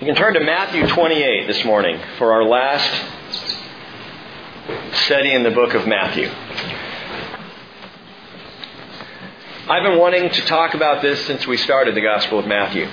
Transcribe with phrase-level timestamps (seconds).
[0.00, 2.90] You can turn to Matthew 28 this morning for our last
[5.04, 6.28] study in the book of Matthew.
[9.70, 12.88] I've been wanting to talk about this since we started the Gospel of Matthew.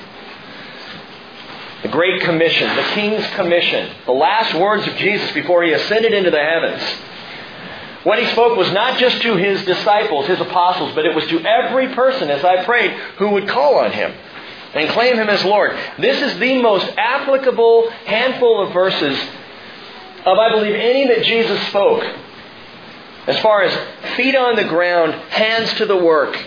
[1.82, 6.29] The Great Commission, the King's Commission, the last words of Jesus before he ascended into
[6.29, 6.83] the heavens.
[8.04, 11.40] What he spoke was not just to his disciples, his apostles, but it was to
[11.40, 14.13] every person, as I prayed, who would call on him
[14.74, 15.72] and claim him as Lord.
[15.99, 19.18] This is the most applicable handful of verses
[20.26, 22.04] of, I believe, any that Jesus spoke.
[23.27, 26.38] As far as feet on the ground, hands to the work,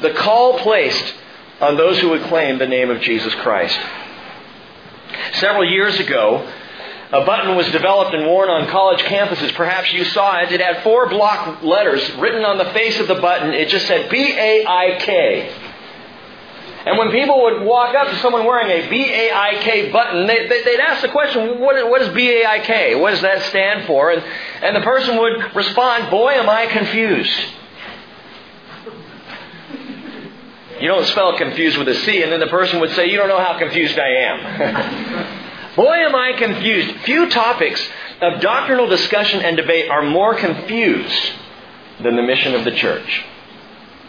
[0.00, 1.14] the call placed
[1.60, 3.78] on those who would claim the name of Jesus Christ.
[5.34, 6.52] Several years ago,
[7.12, 9.54] a button was developed and worn on college campuses.
[9.54, 10.50] Perhaps you saw it.
[10.50, 13.52] It had four block letters written on the face of the button.
[13.54, 15.65] It just said B A I K.
[16.86, 20.80] And when people would walk up to someone wearing a B-A-I-K button, they, they, would
[20.80, 22.94] ask the question, what, what is B-A-I-K?
[22.94, 24.12] What does that stand for?
[24.12, 24.22] And,
[24.62, 27.40] and the person would respond, boy, am I confused.
[30.80, 33.28] You don't spell confused with a C, and then the person would say, you don't
[33.28, 35.76] know how confused I am.
[35.76, 37.00] boy, am I confused.
[37.00, 37.84] Few topics
[38.20, 41.32] of doctrinal discussion and debate are more confused
[42.00, 43.24] than the mission of the church.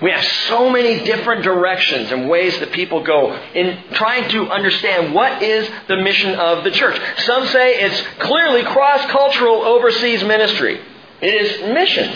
[0.02, 5.14] We have so many different directions and ways that people go in trying to understand
[5.14, 7.02] what is the mission of the church.
[7.22, 10.80] Some say it's clearly cross-cultural overseas ministry.
[11.20, 12.16] It is missions.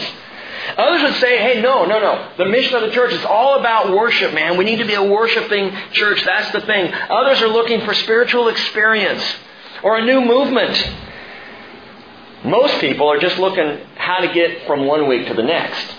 [0.77, 2.29] Others would say, hey, no, no, no.
[2.37, 4.57] The mission of the church is all about worship, man.
[4.57, 6.23] We need to be a worshiping church.
[6.23, 6.93] That's the thing.
[6.93, 9.23] Others are looking for spiritual experience
[9.81, 10.87] or a new movement.
[12.45, 15.95] Most people are just looking how to get from one week to the next.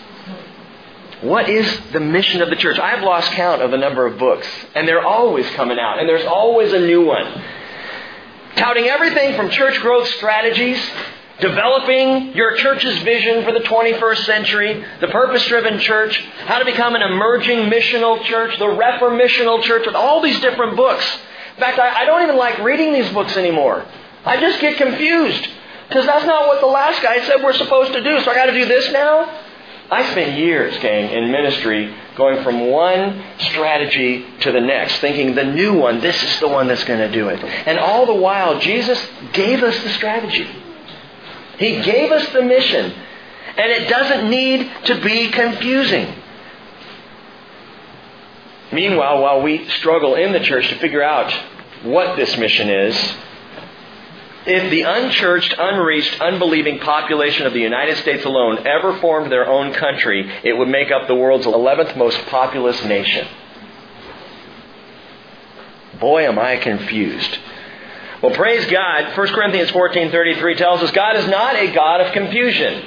[1.23, 2.81] What is the mission of the church?
[2.81, 6.27] I've lost count of the number of books, and they're always coming out, and there's
[6.27, 7.42] always a new one.
[8.56, 10.78] Touting everything from church growth strategies,
[11.41, 16.97] developing your church's vision for the 21st century, the purpose driven church, how to become
[16.97, 21.06] an emerging missional church, the reformational church, with all these different books.
[21.55, 23.87] In fact, I, I don't even like reading these books anymore.
[24.25, 25.49] I just get confused.
[25.87, 28.21] Because that's not what the last guy said we're supposed to do.
[28.22, 29.51] So I got to do this now?
[29.92, 35.44] I spent years, gang, in ministry going from one strategy to the next, thinking the
[35.44, 37.44] new one, this is the one that's going to do it.
[37.44, 38.98] And all the while, Jesus
[39.34, 40.48] gave us the strategy.
[41.58, 42.91] He gave us the mission.
[42.91, 46.14] And it doesn't need to be confusing.
[48.72, 51.31] Meanwhile, while we struggle in the church to figure out
[51.82, 52.97] what this mission is,
[54.47, 59.72] if the unchurched, unreached, unbelieving population of the United States alone ever formed their own
[59.72, 63.28] country, it would make up the world's 11th most populous nation.
[66.00, 67.38] Boy, am I confused.
[68.20, 69.16] Well, praise God.
[69.16, 72.84] 1 Corinthians 14:33 tells us God is not a God of confusion,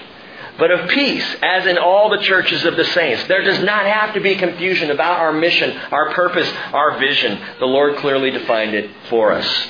[0.58, 3.26] but of peace, as in all the churches of the saints.
[3.28, 7.40] There does not have to be confusion about our mission, our purpose, our vision.
[7.60, 9.68] The Lord clearly defined it for us.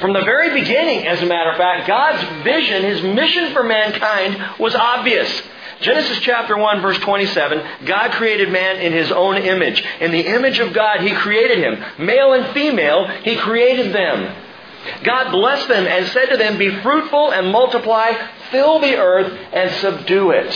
[0.00, 4.58] From the very beginning, as a matter of fact, God's vision, His mission for mankind
[4.58, 5.42] was obvious.
[5.80, 9.82] Genesis chapter 1 verse 27, God created man in His own image.
[10.00, 11.82] In the image of God, He created him.
[11.98, 14.34] Male and female, He created them.
[15.02, 18.12] God blessed them and said to them, Be fruitful and multiply,
[18.50, 20.52] fill the earth and subdue it.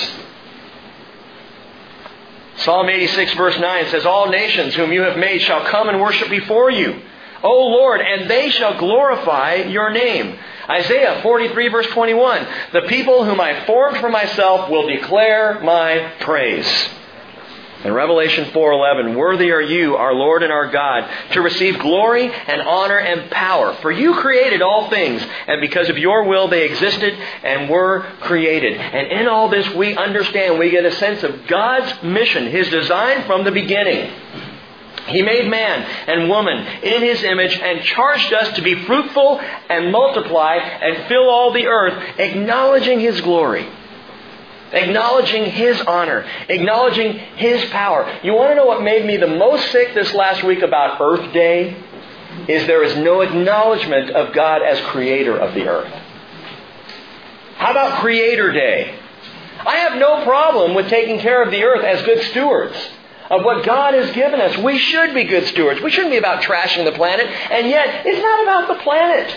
[2.59, 6.29] Psalm 86 verse 9 says, All nations whom you have made shall come and worship
[6.29, 7.01] before you.
[7.43, 10.39] O Lord, and they shall glorify your name.
[10.69, 12.47] Isaiah 43 verse 21.
[12.73, 16.69] The people whom I formed for myself will declare my praise.
[17.83, 22.61] In Revelation 4:11, worthy are you, our Lord and our God, to receive glory and
[22.61, 27.17] honor and power, for you created all things, and because of your will they existed
[27.43, 28.75] and were created.
[28.75, 33.23] And in all this we understand, we get a sense of God's mission, his design
[33.23, 34.13] from the beginning.
[35.11, 39.93] He made man and woman in His image and charged us to be fruitful and
[39.93, 43.67] multiply and fill all the earth, acknowledging His glory,
[44.73, 48.11] acknowledging His honor, acknowledging His power.
[48.23, 51.33] You want to know what made me the most sick this last week about Earth
[51.33, 51.77] Day?
[52.49, 55.93] Is there is no acknowledgement of God as creator of the earth.
[57.57, 58.99] How about Creator Day?
[59.67, 62.75] I have no problem with taking care of the earth as good stewards
[63.31, 64.59] of what God has given us.
[64.59, 65.81] We should be good stewards.
[65.81, 67.27] We shouldn't be about trashing the planet.
[67.27, 69.37] And yet, it's not about the planet.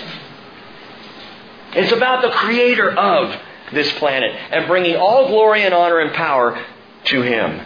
[1.75, 3.39] It's about the creator of
[3.71, 6.59] this planet and bringing all glory and honor and power
[7.05, 7.65] to Him.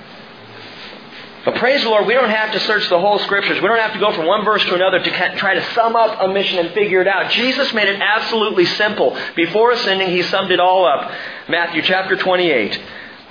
[1.45, 3.61] But praise the Lord, we don't have to search the whole scriptures.
[3.61, 6.19] We don't have to go from one verse to another to try to sum up
[6.19, 7.31] a mission and figure it out.
[7.31, 9.17] Jesus made it absolutely simple.
[9.33, 11.09] Before ascending, he summed it all up.
[11.47, 12.81] Matthew chapter 28.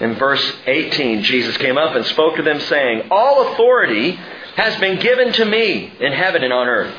[0.01, 4.13] In verse 18, Jesus came up and spoke to them, saying, All authority
[4.57, 6.95] has been given to me in heaven and on earth.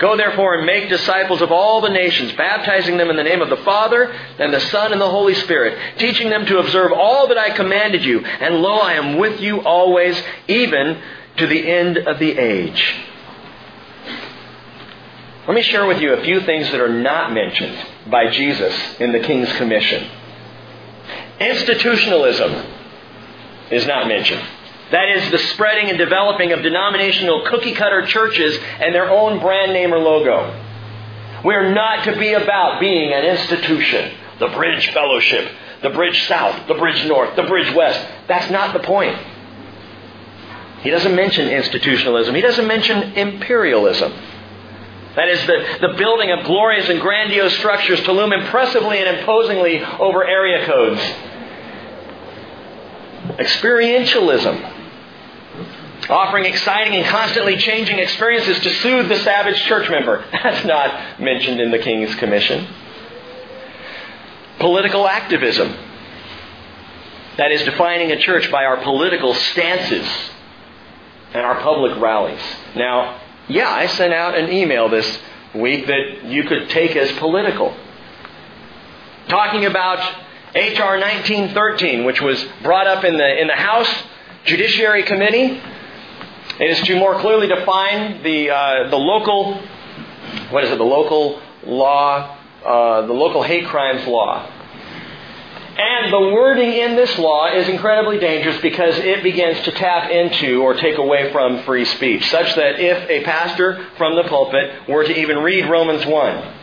[0.00, 3.48] Go therefore and make disciples of all the nations, baptizing them in the name of
[3.48, 4.04] the Father
[4.38, 8.04] and the Son and the Holy Spirit, teaching them to observe all that I commanded
[8.04, 8.18] you.
[8.18, 11.00] And lo, I am with you always, even
[11.36, 12.96] to the end of the age.
[15.46, 17.78] Let me share with you a few things that are not mentioned
[18.10, 20.10] by Jesus in the King's Commission.
[21.40, 22.64] Institutionalism
[23.70, 24.42] is not mentioned.
[24.90, 29.72] That is the spreading and developing of denominational cookie cutter churches and their own brand
[29.72, 30.60] name or logo.
[31.44, 34.12] We are not to be about being an institution.
[34.38, 35.50] The Bridge Fellowship,
[35.82, 38.00] the Bridge South, the Bridge North, the Bridge West.
[38.28, 39.16] That's not the point.
[40.80, 42.34] He doesn't mention institutionalism.
[42.34, 44.12] He doesn't mention imperialism.
[45.16, 49.80] That is the, the building of glorious and grandiose structures to loom impressively and imposingly
[49.80, 51.00] over area codes.
[53.38, 54.72] Experientialism.
[56.10, 60.24] Offering exciting and constantly changing experiences to soothe the savage church member.
[60.32, 62.66] That's not mentioned in the King's Commission.
[64.58, 65.74] Political activism.
[67.36, 70.06] That is defining a church by our political stances
[71.32, 72.42] and our public rallies.
[72.76, 75.18] Now, yeah, I sent out an email this
[75.54, 77.76] week that you could take as political.
[79.28, 79.98] Talking about
[80.54, 80.98] H.R.
[80.98, 83.92] 1913, which was brought up in the, in the House
[84.44, 85.60] Judiciary Committee.
[86.60, 89.60] It is to more clearly define the, uh, the local,
[90.50, 94.48] what is it, the local law, uh, the local hate crimes law.
[95.76, 100.62] And the wording in this law is incredibly dangerous because it begins to tap into
[100.62, 105.02] or take away from free speech, such that if a pastor from the pulpit were
[105.02, 106.54] to even read Romans 1,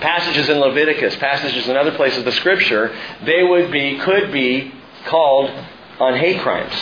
[0.00, 4.74] passages in Leviticus, passages in other places of the Scripture, they would be, could be
[5.06, 5.48] called
[5.98, 6.74] on hate crimes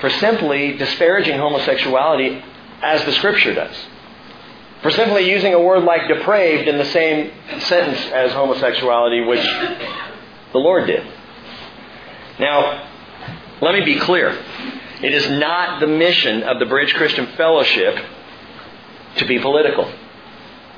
[0.00, 2.42] for simply disparaging homosexuality
[2.82, 3.76] as the Scripture does.
[4.80, 9.44] For simply using a word like depraved in the same sentence as homosexuality, which
[10.52, 11.06] the Lord did.
[12.38, 12.88] Now,
[13.60, 14.38] let me be clear.
[15.02, 17.96] It is not the mission of the Bridge Christian Fellowship
[19.16, 19.84] to be political.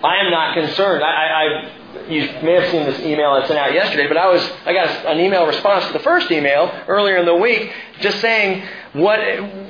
[0.03, 1.05] I am not concerned.
[1.05, 4.43] I, I, you may have seen this email I sent out yesterday, but I was
[4.65, 8.67] I got an email response to the first email earlier in the week, just saying
[8.95, 9.21] what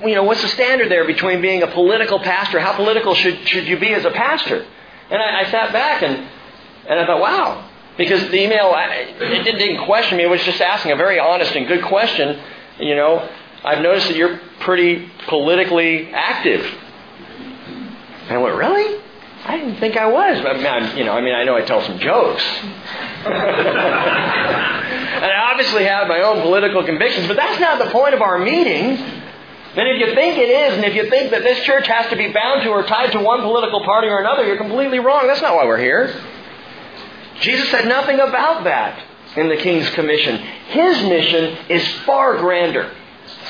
[0.06, 2.60] you know what's the standard there between being a political pastor?
[2.60, 4.64] How political should should you be as a pastor?
[5.10, 6.28] And I, I sat back and
[6.88, 7.69] and I thought, wow,
[8.00, 10.24] because the email, it didn't question me.
[10.24, 12.40] It was just asking a very honest and good question.
[12.78, 13.28] You know,
[13.62, 16.64] I've noticed that you're pretty politically active.
[16.64, 19.02] And I went, really?
[19.44, 20.42] I didn't think I was.
[20.42, 22.42] Mean, I, you know, I mean, I know I tell some jokes.
[22.42, 23.34] and
[25.26, 28.96] I obviously have my own political convictions, but that's not the point of our meeting.
[28.96, 32.16] And if you think it is, and if you think that this church has to
[32.16, 35.26] be bound to or tied to one political party or another, you're completely wrong.
[35.26, 36.18] That's not why we're here.
[37.40, 39.02] Jesus said nothing about that
[39.36, 40.36] in the King's Commission.
[40.68, 42.90] His mission is far grander,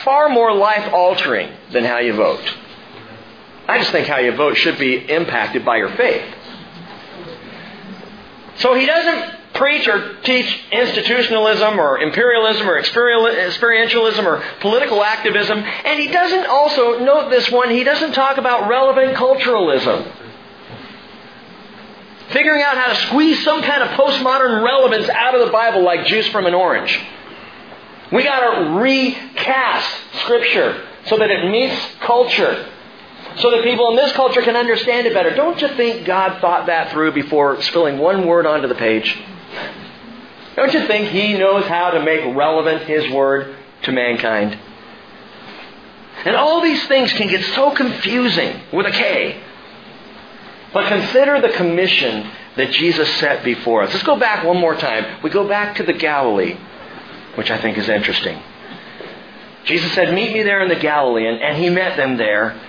[0.04, 2.56] far more life altering than how you vote.
[3.68, 6.34] I just think how you vote should be impacted by your faith.
[8.56, 15.58] So he doesn't preach or teach institutionalism or imperialism or experientialism or political activism.
[15.58, 20.12] And he doesn't also, note this one, he doesn't talk about relevant culturalism
[22.32, 26.06] figuring out how to squeeze some kind of postmodern relevance out of the Bible like
[26.06, 26.98] juice from an orange.
[28.12, 29.88] We got to recast
[30.22, 32.68] Scripture so that it meets culture,
[33.36, 35.34] so that people in this culture can understand it better.
[35.34, 39.16] Don't you think God thought that through before spilling one word onto the page?
[40.56, 44.58] Don't you think He knows how to make relevant His Word to mankind?
[46.24, 49.40] And all these things can get so confusing with a K
[50.72, 53.92] but consider the commission that Jesus set before us.
[53.92, 55.22] Let's go back one more time.
[55.22, 56.56] We go back to the Galilee,
[57.36, 58.40] which I think is interesting.
[59.64, 62.60] Jesus said, Meet me there in the Galilee, and, and he met them there.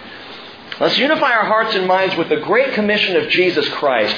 [0.79, 4.15] Let's unify our hearts and minds with the great commission of Jesus Christ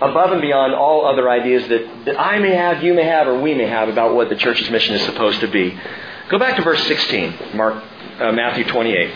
[0.00, 3.40] above and beyond all other ideas that, that I may have, you may have, or
[3.40, 5.78] we may have about what the church's mission is supposed to be.
[6.30, 7.82] Go back to verse 16, Mark,
[8.18, 9.14] uh, Matthew 28.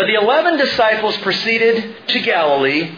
[0.00, 2.96] But the eleven disciples proceeded to Galilee,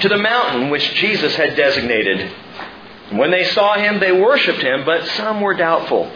[0.00, 2.32] to the mountain which Jesus had designated.
[3.12, 6.10] When they saw him, they worshipped him, but some were doubtful.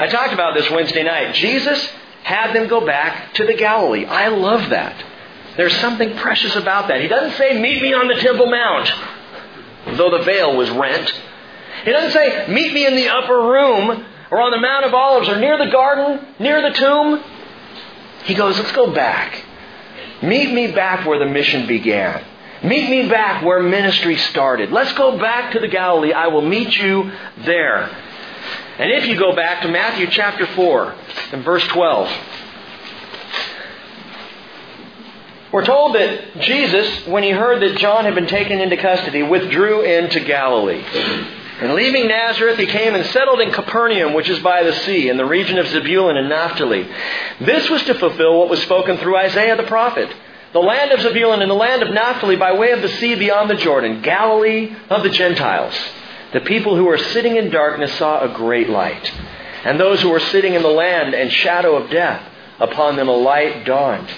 [0.00, 1.36] I talked about this Wednesday night.
[1.36, 1.80] Jesus
[2.24, 4.04] had them go back to the Galilee.
[4.04, 5.00] I love that.
[5.56, 7.00] There's something precious about that.
[7.00, 8.92] He doesn't say, Meet me on the Temple Mount,
[9.96, 11.08] though the veil was rent.
[11.84, 15.28] He doesn't say, Meet me in the upper room or on the Mount of Olives
[15.28, 17.22] or near the garden, near the tomb.
[18.24, 19.44] He goes, Let's go back.
[20.22, 22.24] Meet me back where the mission began.
[22.62, 24.72] Meet me back where ministry started.
[24.72, 26.12] Let's go back to the Galilee.
[26.12, 27.84] I will meet you there.
[28.78, 30.94] And if you go back to Matthew chapter 4
[31.32, 32.10] and verse 12,
[35.52, 39.82] we're told that Jesus, when he heard that John had been taken into custody, withdrew
[39.82, 40.84] into Galilee.
[41.60, 45.16] And leaving Nazareth, he came and settled in Capernaum, which is by the sea, in
[45.16, 46.88] the region of Zebulun and Naphtali.
[47.40, 50.08] This was to fulfill what was spoken through Isaiah the prophet.
[50.52, 53.50] The land of Zebulun and the land of Naphtali by way of the sea beyond
[53.50, 55.74] the Jordan, Galilee of the Gentiles.
[56.32, 59.12] The people who were sitting in darkness saw a great light.
[59.64, 62.22] And those who were sitting in the land and shadow of death,
[62.60, 64.08] upon them a light dawned.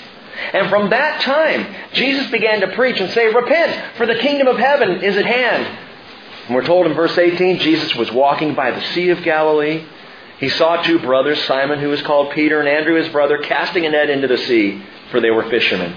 [0.52, 4.58] And from that time, Jesus began to preach and say, Repent, for the kingdom of
[4.58, 5.89] heaven is at hand.
[6.50, 9.84] And we're told in verse 18, Jesus was walking by the Sea of Galilee.
[10.40, 13.90] He saw two brothers, Simon, who was called Peter, and Andrew, his brother, casting a
[13.90, 15.92] net into the sea, for they were fishermen.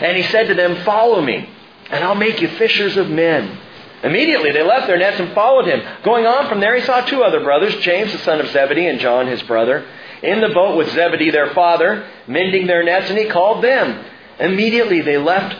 [0.00, 1.48] And he said to them, Follow me,
[1.88, 3.56] and I'll make you fishers of men.
[4.02, 5.80] Immediately they left their nets and followed him.
[6.02, 8.98] Going on from there, he saw two other brothers, James the son of Zebedee and
[8.98, 9.86] John his brother,
[10.20, 14.04] in the boat with Zebedee their father, mending their nets, and he called them.
[14.40, 15.56] Immediately they left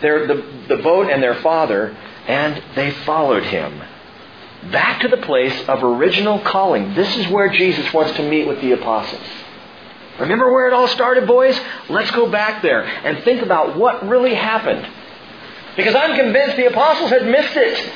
[0.00, 3.82] their, the, the boat and their father, and they followed him.
[4.70, 6.94] Back to the place of original calling.
[6.94, 9.26] This is where Jesus wants to meet with the apostles.
[10.18, 11.58] Remember where it all started, boys?
[11.88, 14.86] Let's go back there and think about what really happened.
[15.76, 17.92] Because I'm convinced the apostles had missed it.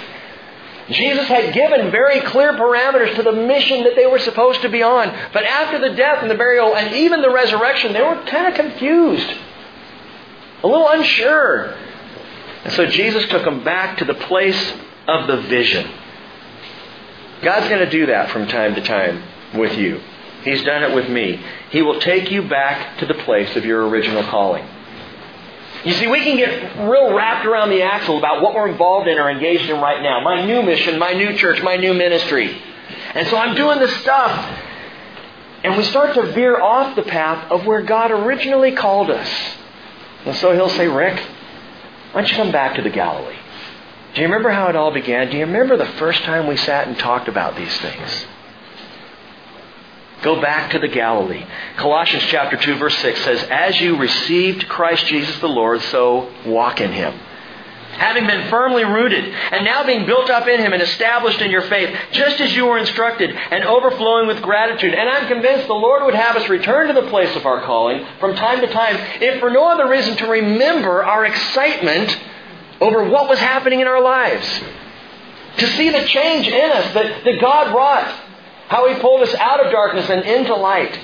[0.91, 4.83] Jesus had given very clear parameters to the mission that they were supposed to be
[4.83, 5.09] on.
[5.33, 8.55] But after the death and the burial and even the resurrection, they were kind of
[8.55, 9.31] confused,
[10.63, 11.75] a little unsure.
[12.69, 14.75] And so Jesus took them back to the place
[15.07, 15.91] of the vision.
[17.41, 19.23] God's going to do that from time to time
[19.55, 20.03] with you.
[20.43, 21.43] He's done it with me.
[21.71, 24.69] He will take you back to the place of your original calling.
[25.83, 29.17] You see, we can get real wrapped around the axle about what we're involved in
[29.17, 30.21] or engaged in right now.
[30.21, 32.61] My new mission, my new church, my new ministry.
[33.15, 34.61] And so I'm doing this stuff.
[35.65, 39.57] And we start to veer off the path of where God originally called us.
[40.27, 41.19] And so he'll say, Rick,
[42.13, 43.37] why don't you come back to the Galilee?
[44.15, 45.31] Do you remember how it all began?
[45.31, 48.27] Do you remember the first time we sat and talked about these things?
[50.23, 51.45] Go back to the Galilee.
[51.77, 56.81] Colossians chapter 2 verse 6 says, As you received Christ Jesus the Lord, so walk
[56.81, 57.19] in him.
[57.99, 61.63] Having been firmly rooted, and now being built up in him and established in your
[61.63, 64.95] faith, just as you were instructed, and overflowing with gratitude.
[64.95, 68.07] And I'm convinced the Lord would have us return to the place of our calling
[68.21, 72.17] from time to time, if for no other reason to remember our excitement
[72.81, 74.47] over what was happening in our lives.
[75.59, 78.07] To see the change in us that, that God wrought
[78.69, 80.97] how He pulled us out of darkness and into light.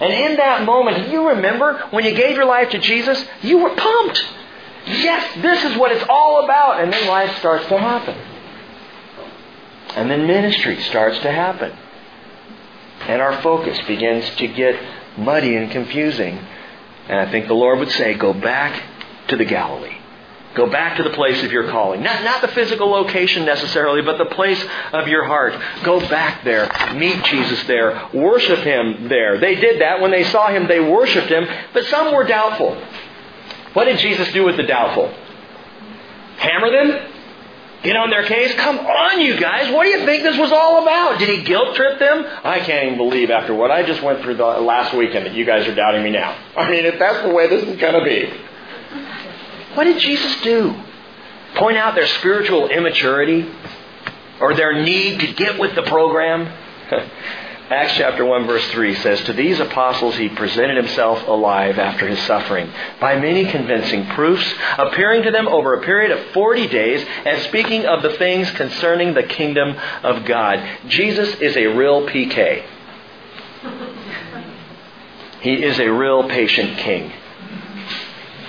[0.00, 3.24] And in that moment, you remember when you gave your life to Jesus?
[3.42, 4.26] You were pumped.
[4.86, 6.80] Yes, this is what it's all about.
[6.80, 8.16] And then life starts to happen.
[9.94, 11.72] And then ministry starts to happen.
[13.02, 14.80] And our focus begins to get
[15.16, 16.38] muddy and confusing.
[17.08, 18.82] And I think the Lord would say, go back
[19.28, 19.96] to the Galilee.
[20.54, 22.02] Go back to the place of your calling.
[22.02, 24.62] Not, not the physical location necessarily, but the place
[24.92, 25.54] of your heart.
[25.82, 26.70] Go back there.
[26.94, 28.08] Meet Jesus there.
[28.12, 29.38] Worship Him there.
[29.38, 30.00] They did that.
[30.00, 32.76] When they saw Him, they worshiped Him, but some were doubtful.
[33.72, 35.12] What did Jesus do with the doubtful?
[36.36, 37.12] Hammer them?
[37.82, 38.54] Get on their case?
[38.54, 39.72] Come on, you guys.
[39.72, 41.18] What do you think this was all about?
[41.18, 42.24] Did he guilt trip them?
[42.44, 45.44] I can't even believe after what I just went through the last weekend that you
[45.44, 46.36] guys are doubting me now.
[46.56, 48.32] I mean, if that's the way this is going to be.
[49.74, 50.74] What did Jesus do?
[51.56, 53.50] Point out their spiritual immaturity
[54.40, 56.52] or their need to get with the program?
[57.72, 62.20] Acts chapter 1 verse 3 says, To these apostles he presented himself alive after his
[62.20, 67.40] suffering, by many convincing proofs, appearing to them over a period of 40 days, and
[67.42, 70.62] speaking of the things concerning the kingdom of God.
[70.88, 72.64] Jesus is a real PK.
[75.40, 77.12] He is a real patient king.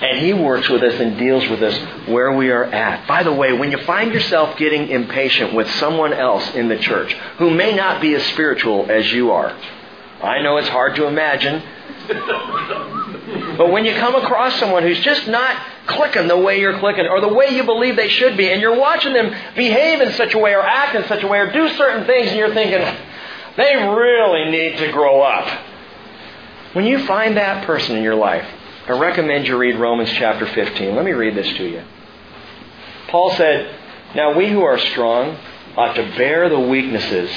[0.00, 1.76] And He works with us and deals with us
[2.08, 3.06] where we are at.
[3.06, 7.12] By the way, when you find yourself getting impatient with someone else in the church
[7.38, 9.56] who may not be as spiritual as you are,
[10.22, 11.62] I know it's hard to imagine.
[13.56, 17.20] but when you come across someone who's just not clicking the way you're clicking or
[17.20, 20.38] the way you believe they should be, and you're watching them behave in such a
[20.38, 22.80] way or act in such a way or do certain things, and you're thinking,
[23.56, 25.46] They really need to grow up.
[26.72, 28.46] When you find that person in your life,
[28.86, 30.94] I recommend you read Romans chapter 15.
[30.94, 31.82] Let me read this to you.
[33.08, 33.74] Paul said,
[34.14, 35.38] Now we who are strong
[35.74, 37.30] ought to bear the weaknesses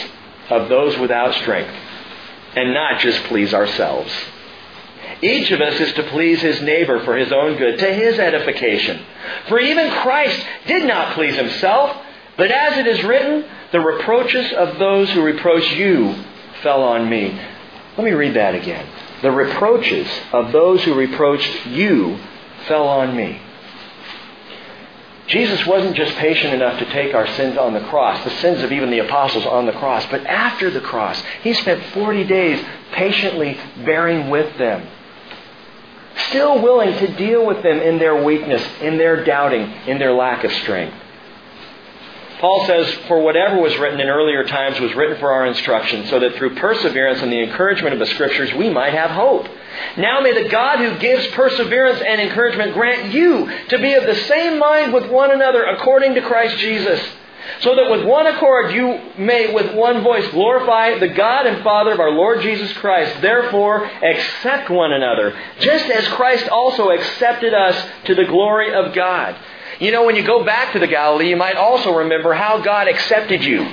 [0.49, 1.73] of those without strength
[2.53, 4.11] and not just please ourselves.
[5.21, 8.99] Each of us is to please his neighbor for his own good, to his edification.
[9.47, 11.95] For even Christ did not please himself,
[12.35, 16.13] but as it is written, the reproaches of those who reproach you
[16.61, 17.39] fell on me.
[17.97, 18.85] Let me read that again.
[19.21, 22.19] The reproaches of those who reproached you
[22.67, 23.41] fell on me.
[25.27, 28.71] Jesus wasn't just patient enough to take our sins on the cross, the sins of
[28.71, 33.57] even the apostles on the cross, but after the cross, he spent 40 days patiently
[33.83, 34.87] bearing with them.
[36.29, 40.45] Still willing to deal with them in their weakness, in their doubting, in their lack
[40.45, 40.95] of strength.
[42.39, 46.19] Paul says, For whatever was written in earlier times was written for our instruction, so
[46.19, 49.47] that through perseverance and the encouragement of the Scriptures we might have hope.
[49.97, 54.15] Now may the God who gives perseverance and encouragement grant you to be of the
[54.15, 57.01] same mind with one another according to Christ Jesus.
[57.61, 61.93] So that with one accord you may with one voice glorify the God and Father
[61.93, 63.21] of our Lord Jesus Christ.
[63.21, 69.35] Therefore, accept one another, just as Christ also accepted us to the glory of God.
[69.79, 72.87] You know, when you go back to the Galilee, you might also remember how God
[72.87, 73.63] accepted you,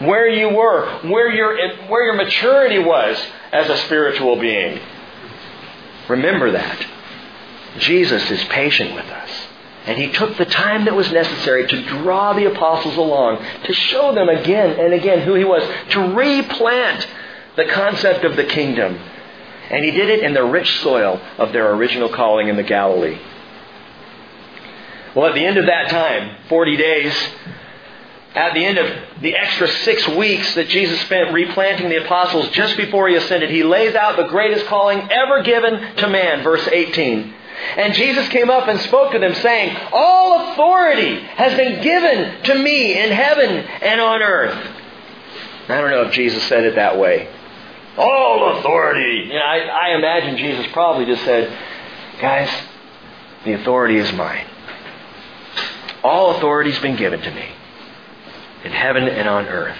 [0.00, 1.56] where you were, where your,
[1.88, 3.16] where your maturity was
[3.52, 4.80] as a spiritual being.
[6.08, 6.86] Remember that.
[7.78, 9.30] Jesus is patient with us.
[9.86, 14.12] And he took the time that was necessary to draw the apostles along, to show
[14.12, 17.06] them again and again who he was, to replant
[17.56, 18.98] the concept of the kingdom.
[19.70, 23.18] And he did it in the rich soil of their original calling in the Galilee.
[25.14, 27.14] Well, at the end of that time, 40 days,
[28.34, 32.76] at the end of the extra six weeks that Jesus spent replanting the apostles just
[32.76, 37.34] before he ascended, he lays out the greatest calling ever given to man, verse 18.
[37.76, 42.54] And Jesus came up and spoke to them, saying, All authority has been given to
[42.54, 44.56] me in heaven and on earth.
[45.68, 47.28] I don't know if Jesus said it that way.
[47.98, 49.24] All authority.
[49.26, 51.56] You know, I, I imagine Jesus probably just said,
[52.20, 52.48] Guys,
[53.44, 54.46] the authority is mine.
[56.02, 57.48] All authority has been given to me
[58.64, 59.78] in heaven and on earth.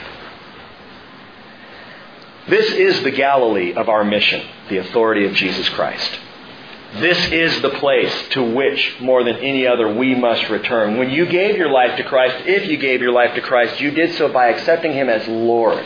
[2.49, 6.19] This is the Galilee of our mission, the authority of Jesus Christ.
[6.95, 10.97] This is the place to which, more than any other, we must return.
[10.97, 13.93] When you gave your life to Christ, if you gave your life to Christ, you
[13.93, 15.85] did so by accepting Him as Lord,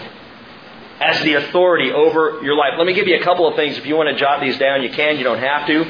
[1.00, 2.72] as the authority over your life.
[2.78, 3.76] Let me give you a couple of things.
[3.76, 5.18] If you want to jot these down, you can.
[5.18, 5.84] You don't have to.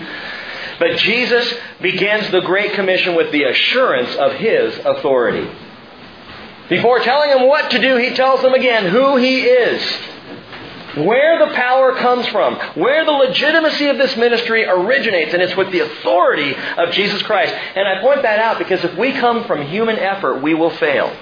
[0.79, 5.49] But Jesus begins the Great Commission with the assurance of His authority.
[6.69, 9.83] Before telling them what to do, He tells them again who He is,
[10.97, 15.71] where the power comes from, where the legitimacy of this ministry originates, and it's with
[15.71, 17.53] the authority of Jesus Christ.
[17.53, 21.15] And I point that out because if we come from human effort, we will fail.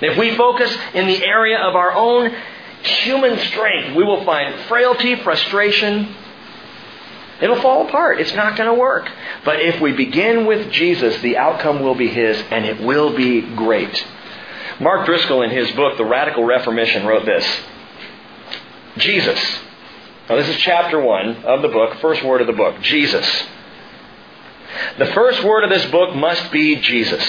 [0.00, 2.34] If we focus in the area of our own
[2.82, 6.14] human strength, we will find frailty, frustration,
[7.40, 8.20] It'll fall apart.
[8.20, 9.08] It's not going to work.
[9.44, 13.40] But if we begin with Jesus, the outcome will be His, and it will be
[13.40, 14.04] great.
[14.80, 17.44] Mark Driscoll, in his book, The Radical Reformission, wrote this
[18.98, 19.60] Jesus.
[20.28, 23.26] Now, this is chapter one of the book, first word of the book Jesus.
[24.98, 27.24] The first word of this book must be Jesus,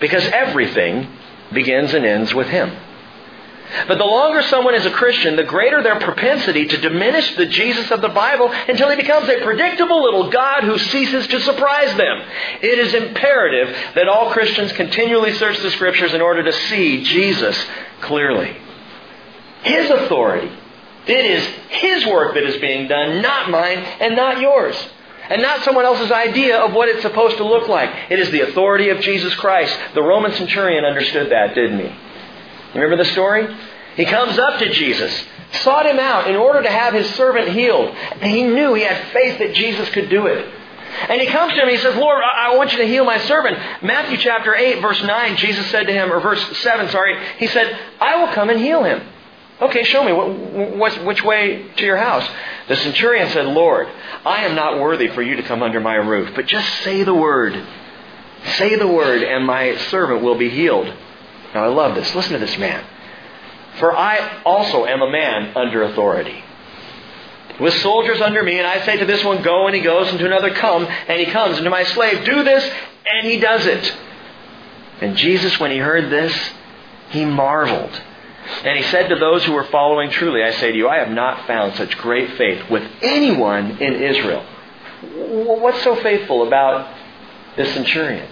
[0.00, 1.08] because everything
[1.52, 2.76] begins and ends with Him.
[3.88, 7.90] But the longer someone is a Christian, the greater their propensity to diminish the Jesus
[7.90, 12.22] of the Bible until he becomes a predictable little God who ceases to surprise them.
[12.62, 17.56] It is imperative that all Christians continually search the Scriptures in order to see Jesus
[18.02, 18.56] clearly.
[19.62, 20.50] His authority.
[21.06, 24.76] It is His work that is being done, not mine and not yours.
[25.28, 27.90] And not someone else's idea of what it's supposed to look like.
[28.10, 29.76] It is the authority of Jesus Christ.
[29.94, 32.05] The Roman centurion understood that, didn't he?
[32.76, 33.46] Remember the story?
[33.96, 35.24] He comes up to Jesus,
[35.62, 37.88] sought him out in order to have his servant healed.
[37.88, 40.54] And he knew he had faith that Jesus could do it.
[41.08, 43.18] And he comes to him, and he says, Lord, I want you to heal my
[43.20, 43.58] servant.
[43.82, 47.78] Matthew chapter 8, verse 9, Jesus said to him, or verse 7, sorry, he said,
[48.00, 49.02] I will come and heal him.
[49.60, 50.12] Okay, show me.
[50.12, 52.28] What, which way to your house?
[52.68, 53.88] The centurion said, Lord,
[54.24, 57.14] I am not worthy for you to come under my roof, but just say the
[57.14, 57.66] word.
[58.56, 60.92] Say the word, and my servant will be healed.
[61.56, 62.14] Now I love this.
[62.14, 62.84] Listen to this man.
[63.78, 66.44] For I also am a man under authority.
[67.58, 70.18] With soldiers under me, and I say to this one, Go, and he goes, and
[70.18, 72.62] to another, Come, and he comes, and to my slave, Do this,
[73.06, 73.96] and he does it.
[75.00, 76.50] And Jesus, when he heard this,
[77.08, 78.02] he marveled
[78.62, 81.10] And he said to those who were following, Truly, I say to you, I have
[81.10, 84.44] not found such great faith with anyone in Israel.
[85.14, 86.94] What's so faithful about
[87.56, 88.28] this centurion?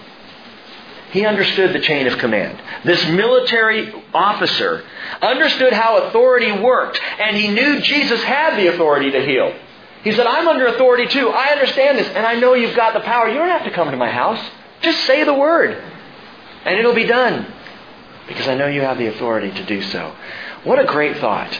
[1.15, 2.61] He understood the chain of command.
[2.83, 4.83] This military officer
[5.21, 9.57] understood how authority worked, and he knew Jesus had the authority to heal.
[10.03, 11.29] He said, I'm under authority too.
[11.29, 13.29] I understand this, and I know you've got the power.
[13.29, 14.45] You don't have to come to my house.
[14.81, 15.81] Just say the word,
[16.65, 17.49] and it'll be done.
[18.27, 20.13] Because I know you have the authority to do so.
[20.65, 21.57] What a great thought.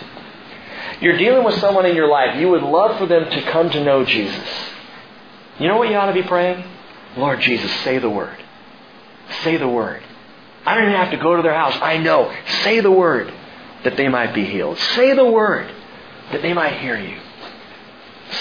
[1.00, 2.38] You're dealing with someone in your life.
[2.38, 4.50] You would love for them to come to know Jesus.
[5.60, 6.62] You know what you ought to be praying?
[7.16, 8.42] Lord Jesus, say the word.
[9.44, 10.02] Say the word.
[10.66, 11.78] I don't even have to go to their house.
[11.82, 12.34] I know.
[12.64, 13.32] Say the word
[13.84, 14.78] that they might be healed.
[14.96, 15.72] Say the word
[16.32, 17.20] that they might hear you.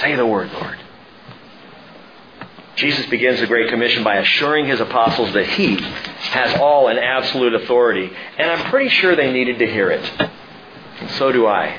[0.00, 0.78] Say the word, Lord.
[2.76, 7.54] Jesus begins the Great Commission by assuring his apostles that he has all and absolute
[7.54, 8.10] authority.
[8.38, 10.30] And I'm pretty sure they needed to hear it.
[11.00, 11.78] And so do I.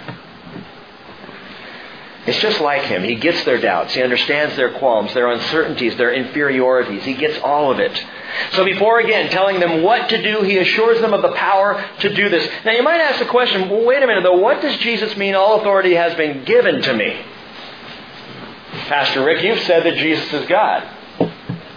[2.27, 3.03] It's just like him.
[3.03, 3.93] He gets their doubts.
[3.93, 7.03] He understands their qualms, their uncertainties, their inferiorities.
[7.03, 8.03] He gets all of it.
[8.53, 12.13] So before again telling them what to do, he assures them of the power to
[12.13, 12.49] do this.
[12.65, 15.35] Now you might ask the question, well, wait a minute though, what does Jesus mean
[15.35, 17.15] all authority has been given to me?
[18.87, 20.83] Pastor Rick, you've said that Jesus is God.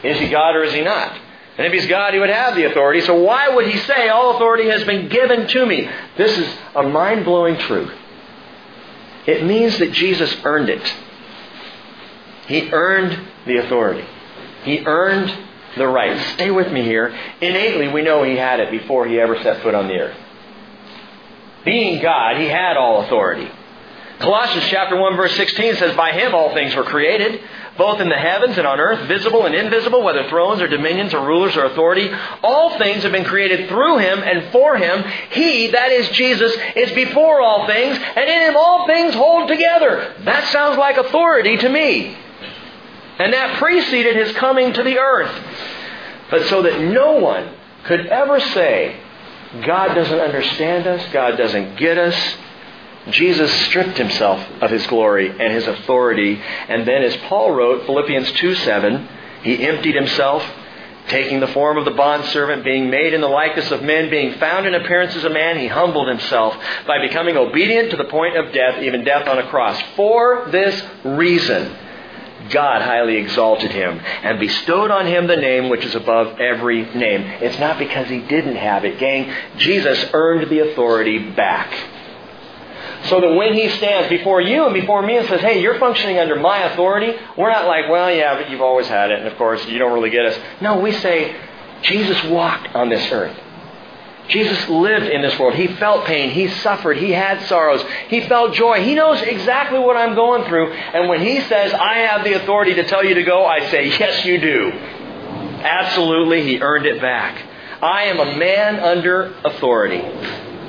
[0.03, 1.19] Is he God or is he not?
[1.59, 3.01] And if he's God, he would have the authority.
[3.03, 5.89] So why would he say, All authority has been given to me?
[6.17, 7.93] This is a mind blowing truth.
[9.29, 10.95] It means that Jesus earned it.
[12.47, 14.07] He earned the authority.
[14.65, 15.31] He earned
[15.77, 16.19] the right.
[16.33, 17.15] Stay with me here.
[17.43, 20.17] Innately, we know he had it before he ever set foot on the earth.
[21.63, 23.51] Being God, he had all authority.
[24.19, 27.39] Colossians chapter 1 verse 16 says, By him all things were created,
[27.79, 31.25] both in the heavens and on earth, visible and invisible, whether thrones or dominions or
[31.25, 32.11] rulers or authority.
[32.43, 35.05] All things have been created through him and for him.
[35.31, 40.15] He, that is Jesus, is before all things, and in him all things hold together.
[40.25, 42.17] That sounds like authority to me.
[43.19, 45.31] And that preceded his coming to the earth.
[46.31, 47.49] But so that no one
[47.85, 48.97] could ever say,
[49.65, 52.37] God doesn't understand us, God doesn't get us,
[53.11, 56.41] Jesus stripped himself of his glory and his authority.
[56.69, 59.09] And then, as Paul wrote, Philippians 2 7,
[59.43, 60.45] he emptied himself,
[61.09, 64.67] taking the form of the bondservant, being made in the likeness of men, being found
[64.67, 66.55] in appearance as a man, he humbled himself
[66.87, 69.81] by becoming obedient to the point of death, even death on a cross.
[69.97, 71.75] For this reason,
[72.51, 77.23] God highly exalted him and bestowed on him the name which is above every name.
[77.43, 79.33] It's not because he didn't have it, gang.
[79.57, 81.98] Jesus earned the authority back.
[83.09, 86.19] So that when he stands before you and before me and says, hey, you're functioning
[86.19, 89.37] under my authority, we're not like, well, yeah, but you've always had it, and of
[89.37, 90.39] course, you don't really get us.
[90.61, 91.37] No, we say,
[91.83, 93.37] Jesus walked on this earth.
[94.29, 95.55] Jesus lived in this world.
[95.55, 96.31] He felt pain.
[96.31, 96.99] He suffered.
[96.99, 97.83] He had sorrows.
[98.09, 98.85] He felt joy.
[98.85, 100.71] He knows exactly what I'm going through.
[100.71, 103.87] And when He says, I have the authority to tell you to go, I say,
[103.87, 104.71] Yes, you do.
[104.71, 106.43] Absolutely.
[106.43, 107.43] He earned it back.
[107.83, 110.03] I am a man under authority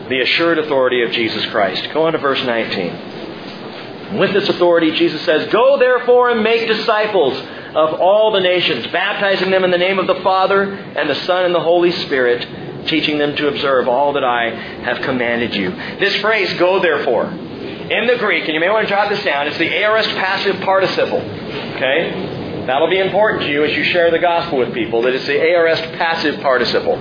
[0.10, 1.88] the assured authority of Jesus Christ.
[1.94, 4.18] Go on to verse 19.
[4.18, 7.40] With this authority, Jesus says, Go therefore and make disciples
[7.76, 11.46] of all the nations, baptizing them in the name of the Father and the Son
[11.46, 14.50] and the Holy Spirit, teaching them to observe all that I
[14.84, 15.70] have commanded you.
[16.00, 19.48] This phrase, go therefore, in the Greek, and you may want to jot this down,
[19.48, 21.20] it's the aorist passive participle.
[21.20, 22.66] Okay?
[22.66, 25.40] That'll be important to you as you share the gospel with people, that it's the
[25.40, 26.98] aorist passive participle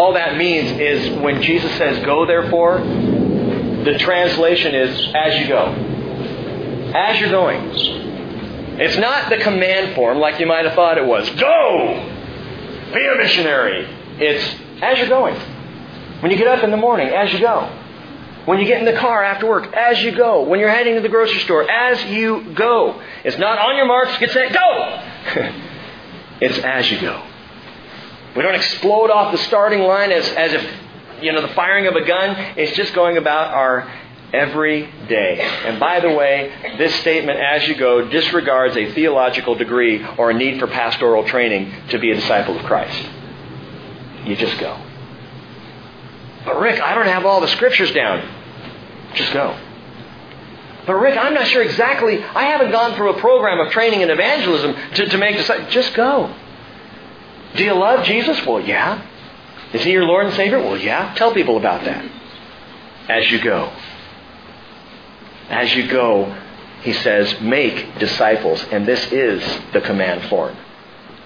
[0.00, 5.66] all that means is when Jesus says, Go therefore, the translation is as you go.
[6.94, 7.60] As you're going.
[8.80, 11.28] It's not the command form like you might have thought it was.
[11.38, 12.12] Go!
[12.94, 13.86] Be a missionary.
[14.18, 15.38] It's as you're going.
[16.20, 17.70] When you get up in the morning, as you go.
[18.46, 20.44] When you get in the car after work, as you go.
[20.44, 23.02] When you're heading to the grocery store, as you go.
[23.22, 25.02] It's not on your marks, get set, go!
[26.40, 27.29] it's as you go.
[28.36, 30.74] We don't explode off the starting line as, as if,
[31.22, 32.36] you know, the firing of a gun.
[32.56, 33.90] It's just going about our
[34.32, 35.40] every day.
[35.40, 40.34] And by the way, this statement, as you go, disregards a theological degree or a
[40.34, 43.08] need for pastoral training to be a disciple of Christ.
[44.24, 44.80] You just go.
[46.44, 48.26] But Rick, I don't have all the scriptures down.
[49.14, 49.58] Just go.
[50.86, 52.22] But Rick, I'm not sure exactly.
[52.22, 55.72] I haven't gone through a program of training in evangelism to, to make disciples.
[55.72, 56.34] Just go.
[57.56, 58.44] Do you love Jesus?
[58.46, 59.06] Well, yeah.
[59.72, 60.58] Is he your Lord and Savior?
[60.58, 61.14] Well, yeah.
[61.14, 62.04] Tell people about that.
[63.08, 63.72] As you go.
[65.48, 66.36] As you go,
[66.82, 68.64] he says, make disciples.
[68.70, 70.56] And this is the command form.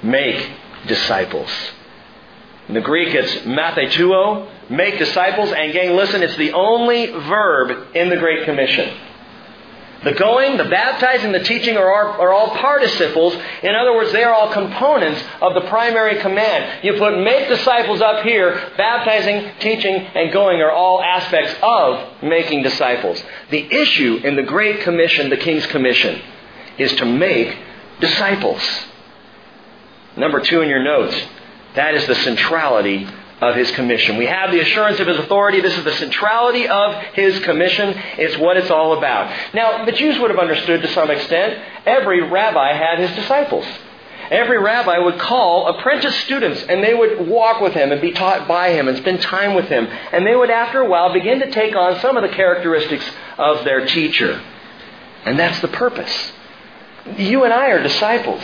[0.02, 0.50] Make
[0.86, 1.50] disciples.
[2.68, 5.52] In the Greek, it's mathetuo, make disciples.
[5.52, 8.96] And gang, listen, it's the only verb in the Great Commission.
[10.04, 13.34] The going, the baptizing, the teaching are, are, all participles.
[13.62, 16.84] In other words, they are all components of the primary command.
[16.84, 22.62] You put make disciples up here, baptizing, teaching, and going are all aspects of making
[22.62, 23.22] disciples.
[23.50, 26.20] The issue in the Great Commission, the King's Commission,
[26.76, 27.56] is to make
[28.00, 28.62] disciples.
[30.16, 31.16] Number two in your notes,
[31.76, 33.08] that is the centrality
[33.44, 34.16] of his commission.
[34.16, 35.60] We have the assurance of his authority.
[35.60, 37.94] This is the centrality of his commission.
[38.18, 39.32] It's what it's all about.
[39.54, 41.62] Now, the Jews would have understood to some extent.
[41.86, 43.66] Every rabbi had his disciples.
[44.30, 48.48] Every rabbi would call apprentice students and they would walk with him and be taught
[48.48, 49.86] by him and spend time with him.
[49.86, 53.04] And they would, after a while, begin to take on some of the characteristics
[53.36, 54.42] of their teacher.
[55.24, 56.32] And that's the purpose.
[57.16, 58.42] You and I are disciples.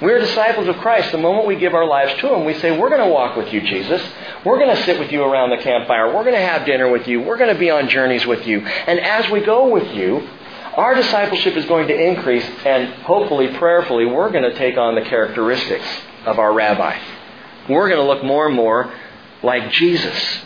[0.00, 1.10] We're disciples of Christ.
[1.10, 3.52] The moment we give our lives to Him, we say, We're going to walk with
[3.52, 4.02] you, Jesus.
[4.44, 6.14] We're going to sit with you around the campfire.
[6.14, 7.22] We're going to have dinner with you.
[7.22, 8.60] We're going to be on journeys with you.
[8.60, 10.28] And as we go with you,
[10.74, 15.00] our discipleship is going to increase, and hopefully, prayerfully, we're going to take on the
[15.00, 15.86] characteristics
[16.26, 16.98] of our rabbi.
[17.66, 18.92] We're going to look more and more
[19.42, 20.40] like Jesus.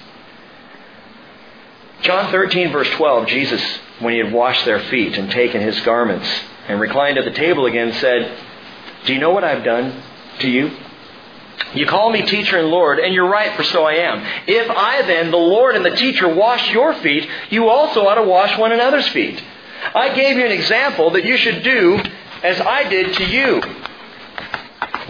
[2.03, 6.29] John 13, verse 12, Jesus, when he had washed their feet and taken his garments
[6.69, 8.39] and reclined at the table again, said,
[9.05, 10.03] do you know what I've done
[10.41, 10.71] to you?
[11.75, 14.27] You call me teacher and Lord, and you're right, for so I am.
[14.47, 18.25] If I then, the Lord and the teacher, wash your feet, you also ought to
[18.25, 19.43] wash one another's feet.
[19.95, 22.01] I gave you an example that you should do
[22.43, 23.63] as I did to you.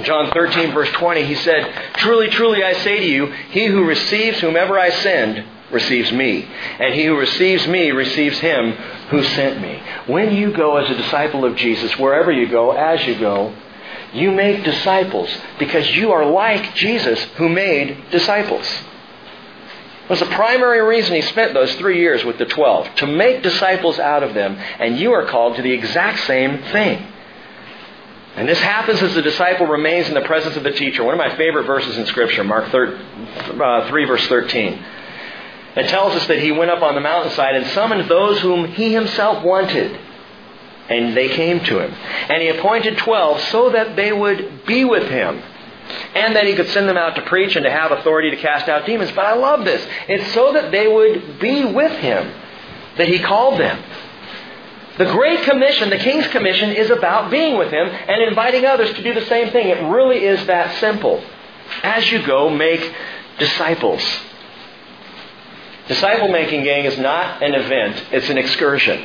[0.05, 4.40] John 13, verse 20, he said, Truly, truly, I say to you, he who receives
[4.40, 6.48] whomever I send receives me,
[6.79, 8.72] and he who receives me receives him
[9.11, 9.83] who sent me.
[10.07, 13.55] When you go as a disciple of Jesus, wherever you go, as you go,
[14.12, 18.66] you make disciples because you are like Jesus who made disciples.
[20.09, 23.99] Was the primary reason he spent those three years with the twelve, to make disciples
[24.01, 27.07] out of them, and you are called to the exact same thing.
[28.35, 31.05] And this happens as the disciple remains in the presence of the teacher.
[31.05, 34.85] One of my favorite verses in Scripture, Mark 3, uh, 3 verse 13.
[35.77, 38.92] It tells us that he went up on the mountainside and summoned those whom he
[38.92, 39.96] himself wanted
[40.90, 41.92] and they came to him.
[41.92, 45.42] And he appointed twelve so that they would be with him.
[46.14, 48.68] And that he could send them out to preach and to have authority to cast
[48.68, 49.11] out demons.
[49.12, 49.85] But I love this.
[50.09, 52.33] It's so that they would be with him
[52.96, 53.83] that he called them.
[54.98, 59.03] The Great Commission, the King's Commission, is about being with him and inviting others to
[59.03, 59.68] do the same thing.
[59.68, 61.24] It really is that simple.
[61.83, 62.94] As you go, make
[63.38, 64.03] disciples.
[65.88, 69.03] Disciple making, gang, is not an event, it's an excursion.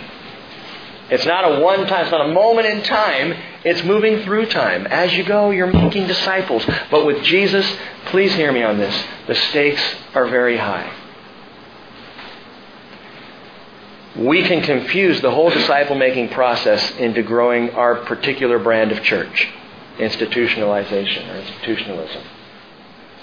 [1.09, 3.35] It's not a one time, it's not a moment in time.
[3.63, 4.87] It's moving through time.
[4.87, 6.65] As you go, you're making disciples.
[6.89, 7.65] But with Jesus,
[8.07, 9.05] please hear me on this.
[9.27, 9.81] The stakes
[10.15, 10.91] are very high.
[14.17, 19.49] We can confuse the whole disciple making process into growing our particular brand of church
[19.97, 22.21] institutionalization or institutionalism.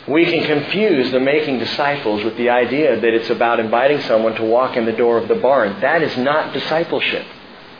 [0.08, 4.42] We can confuse the making disciples with the idea that it's about inviting someone to
[4.42, 5.80] walk in the door of the barn.
[5.80, 7.24] That is not discipleship.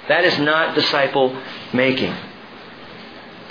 [0.08, 1.40] That is not disciple
[1.72, 2.14] making.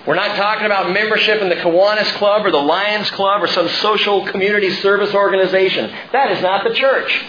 [0.06, 3.70] We're not talking about membership in the Kiwanis Club or the Lions Club or some
[3.70, 5.94] social community service organization.
[6.12, 7.24] That is not the church.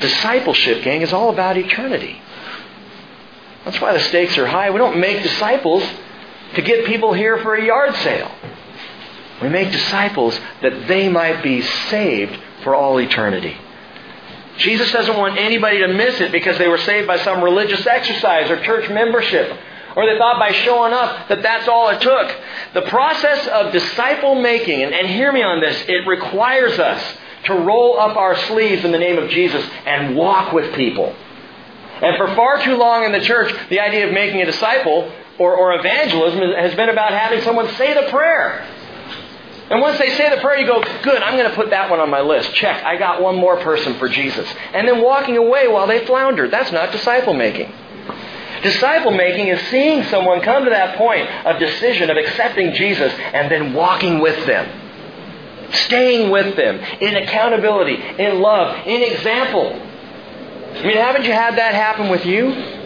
[0.00, 2.22] Discipleship, gang, is all about eternity.
[3.64, 4.70] That's why the stakes are high.
[4.70, 5.82] We don't make disciples
[6.54, 8.30] to get people here for a yard sale.
[9.42, 13.56] We make disciples that they might be saved for all eternity.
[14.58, 18.50] Jesus doesn't want anybody to miss it because they were saved by some religious exercise
[18.50, 19.56] or church membership.
[19.96, 22.36] Or they thought by showing up that that's all it took.
[22.74, 27.02] The process of disciple making, and, and hear me on this, it requires us
[27.44, 31.14] to roll up our sleeves in the name of Jesus and walk with people.
[32.02, 35.56] And for far too long in the church, the idea of making a disciple or,
[35.56, 38.66] or evangelism has been about having someone say the prayer.
[39.70, 42.00] And once they say the prayer, you go, good, I'm going to put that one
[42.00, 42.54] on my list.
[42.54, 44.48] Check, I got one more person for Jesus.
[44.72, 46.48] And then walking away while they flounder.
[46.48, 47.70] That's not disciple making.
[48.62, 53.50] Disciple making is seeing someone come to that point of decision, of accepting Jesus, and
[53.50, 54.68] then walking with them.
[55.70, 59.74] Staying with them in accountability, in love, in example.
[59.74, 62.77] I mean, haven't you had that happen with you?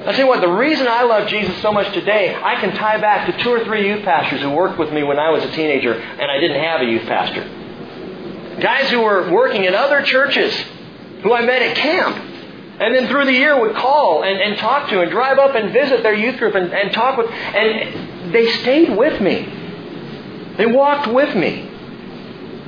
[0.00, 2.98] I'll tell you what, the reason I love Jesus so much today, I can tie
[2.98, 5.50] back to two or three youth pastors who worked with me when I was a
[5.50, 7.42] teenager and I didn't have a youth pastor.
[8.60, 10.54] Guys who were working in other churches
[11.22, 12.16] who I met at camp.
[12.80, 15.70] And then through the year would call and, and talk to and drive up and
[15.70, 17.30] visit their youth group and, and talk with.
[17.30, 20.54] And they stayed with me.
[20.56, 21.68] They walked with me.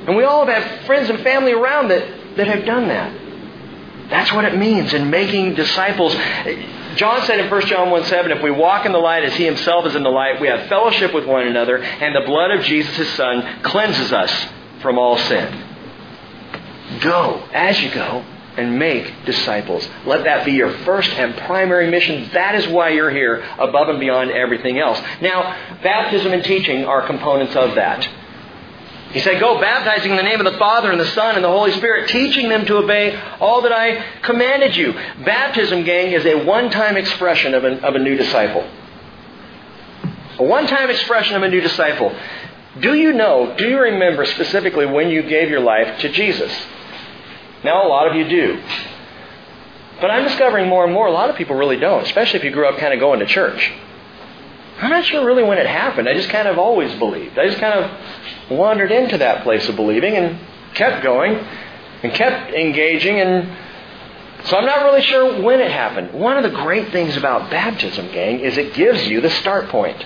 [0.05, 3.11] And we all have had friends and family around that, that have done that.
[4.09, 6.13] That's what it means in making disciples.
[6.95, 9.45] John said in 1 John 1 7, if we walk in the light as he
[9.45, 12.63] himself is in the light, we have fellowship with one another, and the blood of
[12.63, 14.47] Jesus, his son, cleanses us
[14.81, 15.69] from all sin.
[17.01, 18.23] Go as you go
[18.57, 19.87] and make disciples.
[20.05, 22.29] Let that be your first and primary mission.
[22.33, 24.99] That is why you're here, above and beyond everything else.
[25.21, 25.41] Now,
[25.81, 28.07] baptism and teaching are components of that.
[29.13, 31.49] He said, Go baptizing in the name of the Father and the Son and the
[31.49, 34.93] Holy Spirit, teaching them to obey all that I commanded you.
[35.23, 38.67] Baptism, gang, is a one time expression of, of a new disciple.
[40.39, 42.13] A one time expression of a new disciple.
[42.79, 46.51] Do you know, do you remember specifically when you gave your life to Jesus?
[47.63, 48.63] Now, a lot of you do.
[50.01, 52.51] But I'm discovering more and more a lot of people really don't, especially if you
[52.51, 53.71] grew up kind of going to church.
[54.83, 56.09] I'm not sure really when it happened.
[56.09, 57.39] I just kind of always believed.
[57.39, 60.39] I just kind of wandered into that place of believing and
[60.73, 61.35] kept going
[62.03, 63.57] and kept engaging and
[64.45, 66.11] so I'm not really sure when it happened.
[66.11, 70.03] One of the great things about baptism, gang, is it gives you the start point.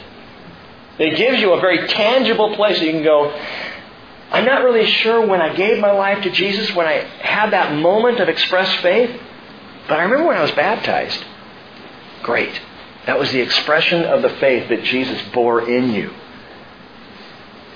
[1.00, 3.32] It gives you a very tangible place that you can go,
[4.32, 7.74] I'm not really sure when I gave my life to Jesus, when I had that
[7.74, 9.20] moment of expressed faith,
[9.88, 11.24] but I remember when I was baptized.
[12.22, 12.62] Great.
[13.08, 16.14] That was the expression of the faith that Jesus bore in you.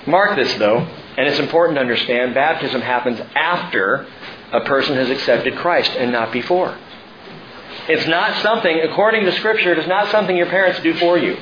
[0.06, 0.78] Mark this, though,
[1.16, 4.06] and it's important to understand baptism happens after
[4.52, 6.76] a person has accepted Christ and not before.
[7.88, 11.36] It's not something, according to Scripture, it is not something your parents do for you.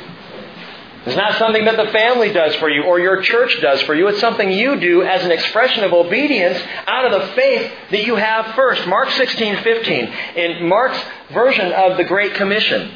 [1.06, 4.06] It's not something that the family does for you or your church does for you.
[4.08, 8.16] It's something you do as an expression of obedience out of the faith that you
[8.16, 8.86] have first.
[8.86, 10.04] Mark 16, 15.
[10.36, 12.92] In Mark's version of the Great Commission,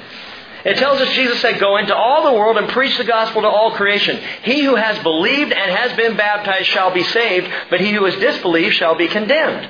[0.64, 3.48] it tells us Jesus said, Go into all the world and preach the gospel to
[3.48, 4.18] all creation.
[4.42, 8.16] He who has believed and has been baptized shall be saved, but he who has
[8.16, 9.68] disbelieved shall be condemned.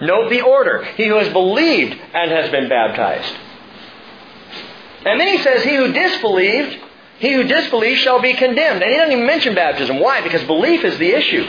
[0.00, 0.84] Note the order.
[0.96, 3.34] He who has believed and has been baptized.
[5.04, 6.78] And then he says, He who disbelieved,
[7.18, 8.82] he who disbelieves shall be condemned.
[8.82, 9.98] And he doesn't even mention baptism.
[9.98, 10.20] Why?
[10.20, 11.46] Because belief is the issue.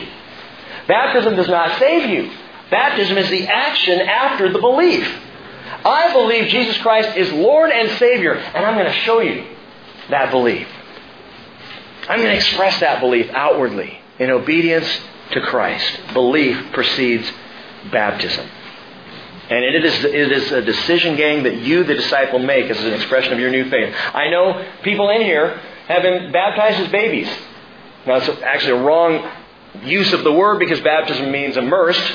[0.88, 2.31] Baptism does not save you.
[2.71, 5.07] Baptism is the action after the belief.
[5.88, 9.45] I believe Jesus Christ is Lord and Savior, and I'm going to show you
[10.10, 10.67] that belief.
[12.10, 14.88] I'm going to express that belief outwardly in obedience
[15.32, 16.00] to Christ.
[16.13, 17.32] Belief precedes
[17.91, 18.50] baptism.
[19.50, 22.93] And it is, it is a decision, gang, that you, the disciple, make as an
[22.93, 23.95] expression of your new faith.
[24.13, 27.30] I know people in here have been baptized as babies.
[28.06, 29.26] Now, it's actually a wrong
[29.84, 32.13] use of the word because baptism means immersed.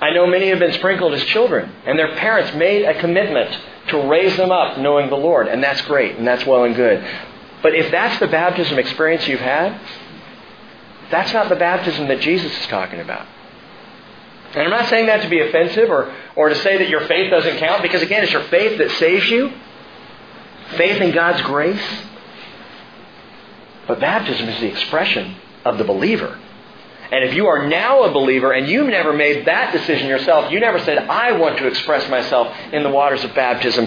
[0.00, 4.08] I know many have been sprinkled as children, and their parents made a commitment to
[4.08, 7.04] raise them up knowing the Lord, and that's great, and that's well and good.
[7.62, 9.80] But if that's the baptism experience you've had,
[11.10, 13.26] that's not the baptism that Jesus is talking about.
[14.52, 17.30] And I'm not saying that to be offensive or, or to say that your faith
[17.30, 19.52] doesn't count, because again, it's your faith that saves you.
[20.76, 22.02] Faith in God's grace.
[23.86, 26.38] But baptism is the expression of the believer.
[27.12, 30.58] And if you are now a believer and you've never made that decision yourself, you
[30.58, 33.86] never said, I want to express myself in the waters of baptism,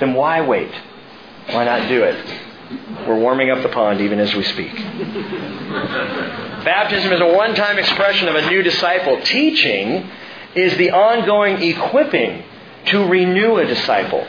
[0.00, 0.72] then why wait?
[1.50, 2.16] Why not do it?
[3.06, 4.74] We're warming up the pond even as we speak.
[6.64, 9.20] Baptism is a one time expression of a new disciple.
[9.22, 10.10] Teaching
[10.56, 12.42] is the ongoing equipping
[12.86, 14.26] to renew a disciple.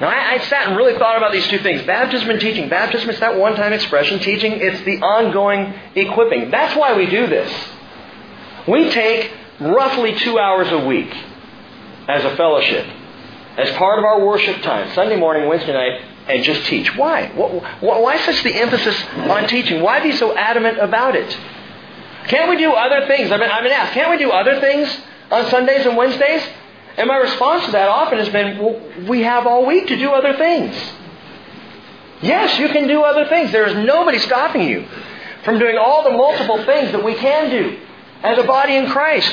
[0.00, 2.70] Now, I, I, sat and really thought about these two things baptism and teaching.
[2.70, 4.18] Baptism is that one time expression.
[4.18, 6.50] Teaching, it's the ongoing equipping.
[6.50, 7.52] That's why we do this.
[8.66, 11.14] We take roughly two hours a week
[12.08, 12.86] as a fellowship,
[13.58, 16.96] as part of our worship time, Sunday morning, Wednesday night, and just teach.
[16.96, 17.28] Why?
[17.80, 19.82] Why such the emphasis on teaching?
[19.82, 21.36] Why be so adamant about it?
[22.28, 23.30] Can't we do other things?
[23.30, 24.88] I've been, I've been asked, can't we do other things
[25.30, 26.42] on Sundays and Wednesdays?
[26.96, 30.10] And my response to that often has been, well, we have all week to do
[30.10, 30.74] other things.
[32.22, 33.52] Yes, you can do other things.
[33.52, 34.86] There is nobody stopping you
[35.44, 37.78] from doing all the multiple things that we can do
[38.22, 39.32] as a body in Christ.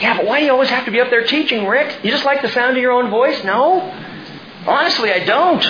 [0.00, 2.04] Yeah, but why do you always have to be up there teaching, Rick?
[2.04, 3.42] You just like the sound of your own voice?
[3.44, 3.80] No.
[4.66, 5.64] Honestly, I don't.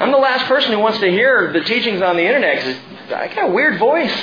[0.00, 2.76] I'm the last person who wants to hear the teachings on the internet because
[3.12, 4.14] I got a weird voice.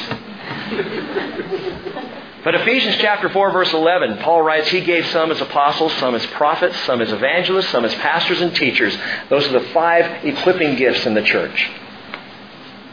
[2.44, 6.26] But Ephesians chapter 4 verse 11, Paul writes, He gave some as apostles, some as
[6.28, 8.98] prophets, some as evangelists, some as pastors and teachers.
[9.30, 11.70] Those are the five equipping gifts in the church.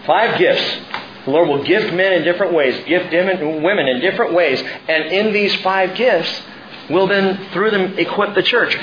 [0.06, 0.80] Five gifts.
[1.24, 5.32] The Lord will gift men in different ways, gift women in different ways, and in
[5.32, 6.42] these five gifts,
[6.90, 8.76] will then, through them, equip the church.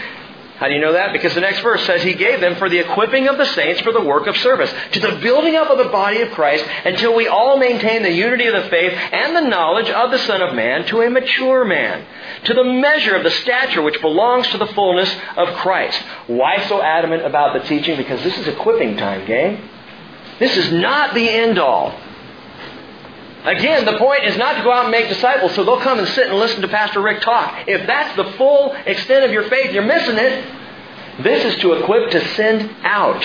[0.58, 1.12] How do you know that?
[1.12, 3.92] Because the next verse says he gave them for the equipping of the saints for
[3.92, 7.28] the work of service, to the building up of the body of Christ until we
[7.28, 10.86] all maintain the unity of the faith and the knowledge of the Son of Man
[10.86, 12.06] to a mature man,
[12.46, 16.02] to the measure of the stature which belongs to the fullness of Christ.
[16.28, 17.98] Why so adamant about the teaching?
[17.98, 19.70] Because this is equipping time, gang.
[20.40, 22.00] This is not the end all.
[23.46, 26.08] Again, the point is not to go out and make disciples so they'll come and
[26.10, 27.68] sit and listen to Pastor Rick talk.
[27.68, 31.24] If that's the full extent of your faith, you're missing it.
[31.24, 33.24] This is to equip to send out.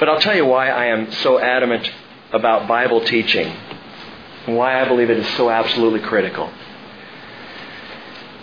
[0.00, 1.90] But I'll tell you why I am so adamant
[2.32, 3.54] about Bible teaching
[4.46, 6.50] and why I believe it is so absolutely critical.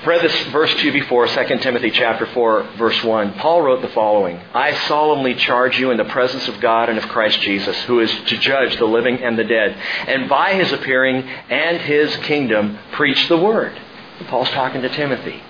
[0.05, 3.35] Read this verse to you before, 2 Timothy chapter 4, verse 1.
[3.35, 7.07] Paul wrote the following I solemnly charge you in the presence of God and of
[7.07, 11.23] Christ Jesus, who is to judge the living and the dead, and by his appearing
[11.49, 13.79] and his kingdom preach the word.
[14.27, 15.41] Paul's talking to Timothy.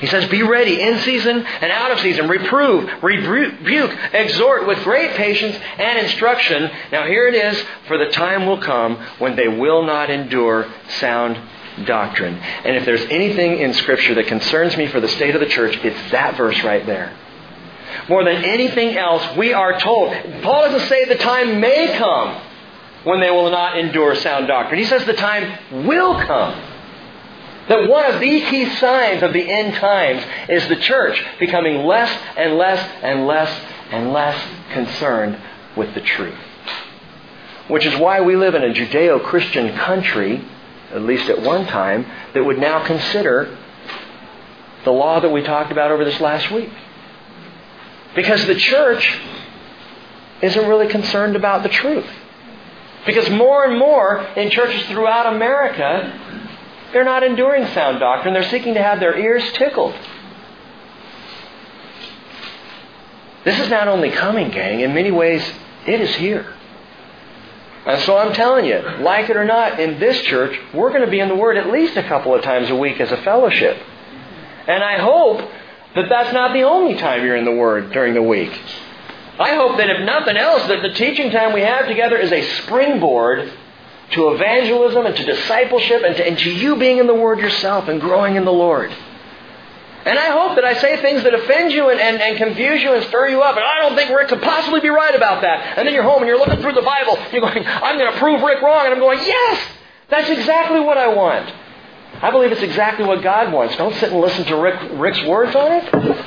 [0.00, 2.28] He says, Be ready in season and out of season.
[2.28, 6.70] Reprove, rebuke, exhort with great patience and instruction.
[6.92, 11.40] Now here it is, for the time will come when they will not endure sound
[11.86, 12.34] doctrine.
[12.34, 15.76] And if there's anything in Scripture that concerns me for the state of the church,
[15.84, 17.16] it's that verse right there.
[18.08, 20.12] More than anything else, we are told.
[20.42, 22.40] Paul doesn't say the time may come
[23.04, 24.78] when they will not endure sound doctrine.
[24.80, 26.62] He says the time will come.
[27.68, 32.10] That one of the key signs of the end times is the church becoming less
[32.36, 33.50] and less and less
[33.90, 35.38] and less concerned
[35.76, 36.38] with the truth.
[37.68, 40.42] Which is why we live in a Judeo Christian country
[40.92, 43.56] at least at one time, that would now consider
[44.84, 46.70] the law that we talked about over this last week.
[48.14, 49.18] Because the church
[50.42, 52.08] isn't really concerned about the truth.
[53.06, 56.48] Because more and more in churches throughout America,
[56.92, 58.34] they're not enduring sound doctrine.
[58.34, 59.94] They're seeking to have their ears tickled.
[63.44, 64.80] This is not only coming, gang.
[64.80, 65.42] In many ways,
[65.86, 66.54] it is here.
[67.88, 71.10] And so I'm telling you, like it or not, in this church, we're going to
[71.10, 73.82] be in the Word at least a couple of times a week as a fellowship.
[74.66, 75.38] And I hope
[75.94, 78.52] that that's not the only time you're in the Word during the week.
[79.40, 82.42] I hope that if nothing else, that the teaching time we have together is a
[82.60, 83.50] springboard
[84.10, 87.88] to evangelism and to discipleship and to, and to you being in the Word yourself
[87.88, 88.94] and growing in the Lord.
[90.08, 92.94] And I hope that I say things that offend you and, and, and confuse you
[92.94, 93.56] and stir you up.
[93.56, 95.76] And I don't think Rick could possibly be right about that.
[95.76, 97.18] And then you're home and you're looking through the Bible.
[97.18, 98.86] And you're going, I'm going to prove Rick wrong.
[98.86, 99.68] And I'm going, yes,
[100.08, 101.52] that's exactly what I want.
[102.22, 103.76] I believe it's exactly what God wants.
[103.76, 106.24] Don't sit and listen to Rick, Rick's words on it.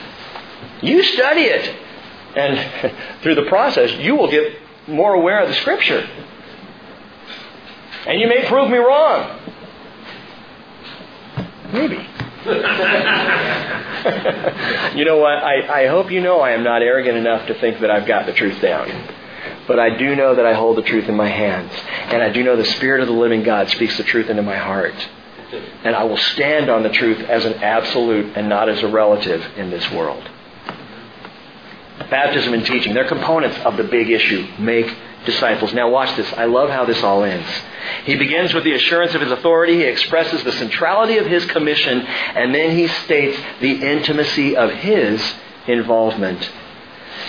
[0.84, 1.75] You study it.
[2.36, 6.07] And through the process, you will get more aware of the Scripture.
[8.05, 9.39] And you may prove me wrong.
[11.73, 12.07] Maybe.
[14.95, 15.43] you know what?
[15.43, 18.25] I, I hope you know I am not arrogant enough to think that I've got
[18.25, 18.87] the truth down.
[19.67, 21.71] But I do know that I hold the truth in my hands.
[21.85, 24.57] And I do know the Spirit of the living God speaks the truth into my
[24.57, 24.95] heart.
[25.83, 29.45] And I will stand on the truth as an absolute and not as a relative
[29.57, 30.27] in this world.
[32.09, 34.47] Baptism and teaching, they're components of the big issue.
[34.57, 34.91] Make
[35.26, 35.74] disciples.
[35.74, 36.32] Now watch this.
[36.34, 37.47] I love how this all ends.
[38.05, 39.76] He begins with the assurance of his authority.
[39.76, 42.01] He expresses the centrality of his commission.
[42.01, 45.22] And then he states the intimacy of his
[45.67, 46.49] involvement.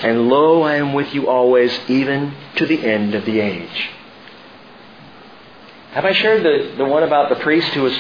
[0.03, 3.91] And lo, I am with you always, even to the end of the age.
[5.93, 7.97] Have I shared the, the one about the priest who was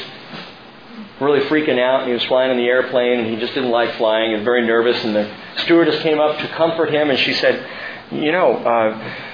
[1.20, 3.94] really freaking out and he was flying in the airplane and he just didn't like
[3.96, 7.64] flying and very nervous and the stewardess came up to comfort him and she said,
[8.10, 9.31] you know, uh,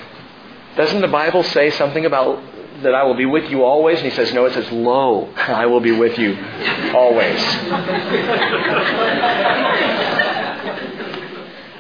[0.79, 2.41] doesn't the Bible say something about
[2.85, 3.99] that I will be with you always?
[3.99, 6.35] And he says, No, it says, Lo, I will be with you
[6.95, 7.43] always.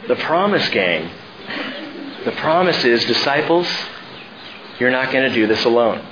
[0.08, 1.08] the promise, gang,
[2.24, 3.68] the promise is, disciples,
[4.80, 6.04] you're not going to do this alone.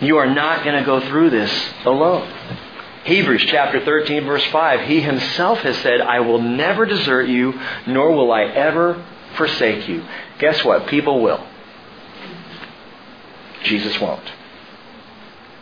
[0.00, 2.28] You are not going to go through this alone.
[3.04, 7.54] Hebrews chapter 13, verse 5, He Himself has said, I will never desert you,
[7.86, 9.00] nor will I ever
[9.36, 10.04] forsake you.
[10.38, 10.86] Guess what?
[10.86, 11.44] People will.
[13.62, 14.32] Jesus won't.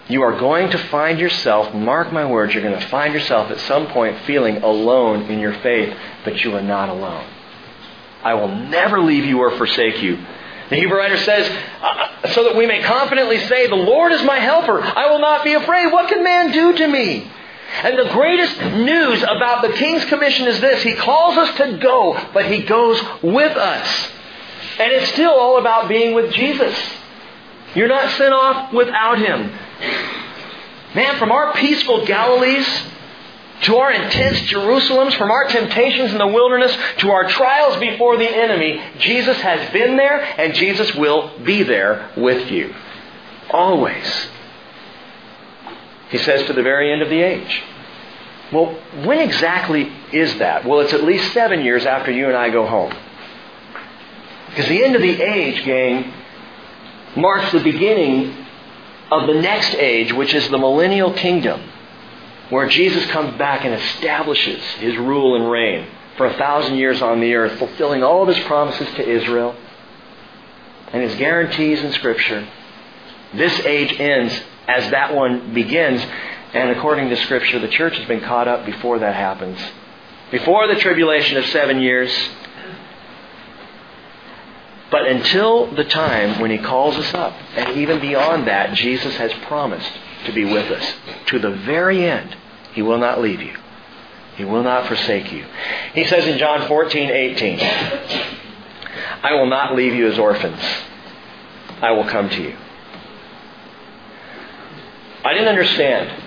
[0.08, 3.60] You are going to find yourself, mark my words, you're going to find yourself at
[3.60, 7.24] some point feeling alone in your faith, but you are not alone.
[8.22, 10.18] I will never leave you or forsake you.
[10.70, 11.48] The Hebrew writer says,
[11.82, 14.80] uh, so that we may confidently say, The Lord is my helper.
[14.80, 15.92] I will not be afraid.
[15.92, 17.30] What can man do to me?
[17.82, 22.20] And the greatest news about the King's Commission is this He calls us to go,
[22.32, 24.08] but He goes with us.
[24.78, 26.76] And it's still all about being with Jesus.
[27.74, 29.50] You're not sent off without Him.
[30.94, 32.66] Man, from our peaceful Galilees
[33.62, 38.28] to our intense Jerusalems, from our temptations in the wilderness to our trials before the
[38.28, 42.74] enemy, Jesus has been there and Jesus will be there with you.
[43.50, 44.28] Always.
[46.12, 47.62] He says to the very end of the age.
[48.52, 48.66] Well,
[49.04, 50.66] when exactly is that?
[50.66, 52.94] Well, it's at least seven years after you and I go home.
[54.50, 56.12] Because the end of the age, gang,
[57.16, 58.46] marks the beginning
[59.10, 61.62] of the next age, which is the millennial kingdom,
[62.50, 65.86] where Jesus comes back and establishes his rule and reign
[66.18, 69.56] for a thousand years on the earth, fulfilling all of his promises to Israel
[70.92, 72.46] and his guarantees in Scripture.
[73.32, 74.42] This age ends
[74.72, 76.04] as that one begins,
[76.54, 79.58] and according to Scripture, the church has been caught up before that happens.
[80.30, 82.10] Before the tribulation of seven years,
[84.90, 89.32] but until the time when He calls us up, and even beyond that, Jesus has
[89.46, 89.90] promised
[90.26, 90.94] to be with us
[91.26, 92.36] to the very end.
[92.74, 93.56] He will not leave you.
[94.36, 95.44] He will not forsake you.
[95.94, 97.60] He says in John 14, 18,
[99.22, 100.60] I will not leave you as orphans.
[101.82, 102.56] I will come to you.
[105.24, 106.22] I didn't understand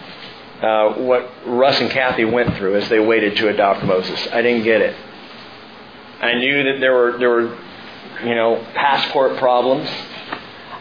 [0.61, 4.27] uh, what Russ and Kathy went through as they waited to adopt Moses.
[4.31, 4.95] I didn't get it.
[6.21, 7.57] I knew that there were there were
[8.23, 9.89] you know, passport problems.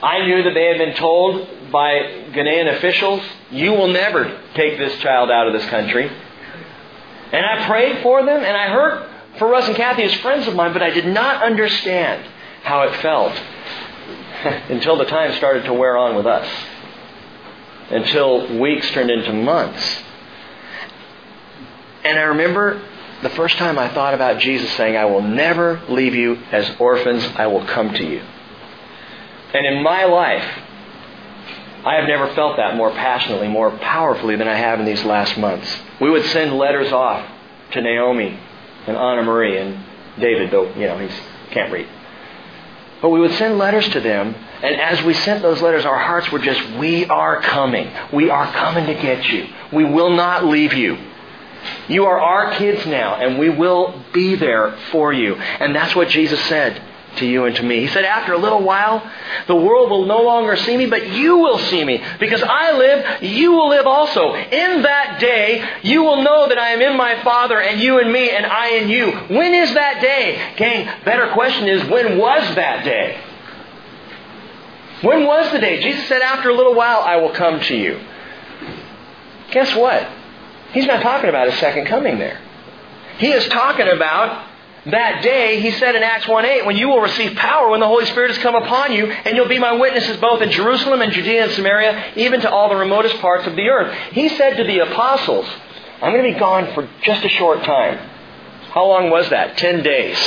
[0.02, 1.92] I knew that they had been told by
[2.32, 6.10] Ghanaian officials, you will never take this child out of this country.
[7.32, 9.08] And I prayed for them, and I heard
[9.38, 12.24] for Russ and Kathy as friends of mine, but I did not understand
[12.62, 13.32] how it felt
[14.70, 16.48] until the time started to wear on with us.
[17.90, 20.02] Until weeks turned into months.
[22.04, 22.82] And I remember
[23.22, 27.24] the first time I thought about Jesus saying, I will never leave you as orphans,
[27.36, 28.22] I will come to you.
[29.54, 30.60] And in my life,
[31.84, 35.36] I have never felt that more passionately, more powerfully than I have in these last
[35.38, 35.70] months.
[36.00, 37.26] We would send letters off
[37.72, 38.38] to Naomi
[38.86, 39.84] and Anna Marie and
[40.18, 41.08] David, though, you know, he
[41.50, 41.88] can't read.
[43.00, 46.32] But we would send letters to them, and as we sent those letters, our hearts
[46.32, 47.90] were just, We are coming.
[48.14, 49.46] We are coming to get you.
[49.70, 50.96] We will not leave you.
[51.88, 55.34] You are our kids now, and we will be there for you.
[55.34, 56.80] And that's what Jesus said
[57.16, 57.80] to you and to me.
[57.80, 59.06] He said, After a little while,
[59.46, 62.02] the world will no longer see me, but you will see me.
[62.18, 64.34] Because I live, you will live also.
[64.34, 68.10] In that day, you will know that I am in my Father, and you in
[68.10, 69.12] me, and I in you.
[69.12, 70.54] When is that day?
[70.56, 73.20] Gang, better question is, when was that day?
[75.04, 75.80] When was the day?
[75.80, 78.00] Jesus said, After a little while, I will come to you.
[79.50, 80.08] Guess what?
[80.72, 82.40] He's not talking about his second coming there.
[83.18, 84.48] He is talking about
[84.86, 87.86] that day, he said in Acts 1 8, when you will receive power when the
[87.86, 91.12] Holy Spirit has come upon you, and you'll be my witnesses both in Jerusalem and
[91.12, 93.96] Judea and Samaria, even to all the remotest parts of the earth.
[94.12, 95.46] He said to the apostles,
[96.02, 98.10] I'm going to be gone for just a short time.
[98.72, 99.56] How long was that?
[99.56, 100.18] Ten days.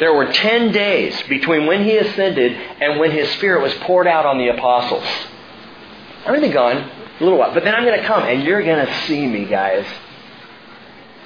[0.00, 4.26] There were ten days between when he ascended and when his Spirit was poured out
[4.26, 5.04] on the apostles.
[6.20, 6.76] I'm going to be gone
[7.20, 7.52] a little while.
[7.52, 9.86] But then I'm going to come and you're going to see me, guys.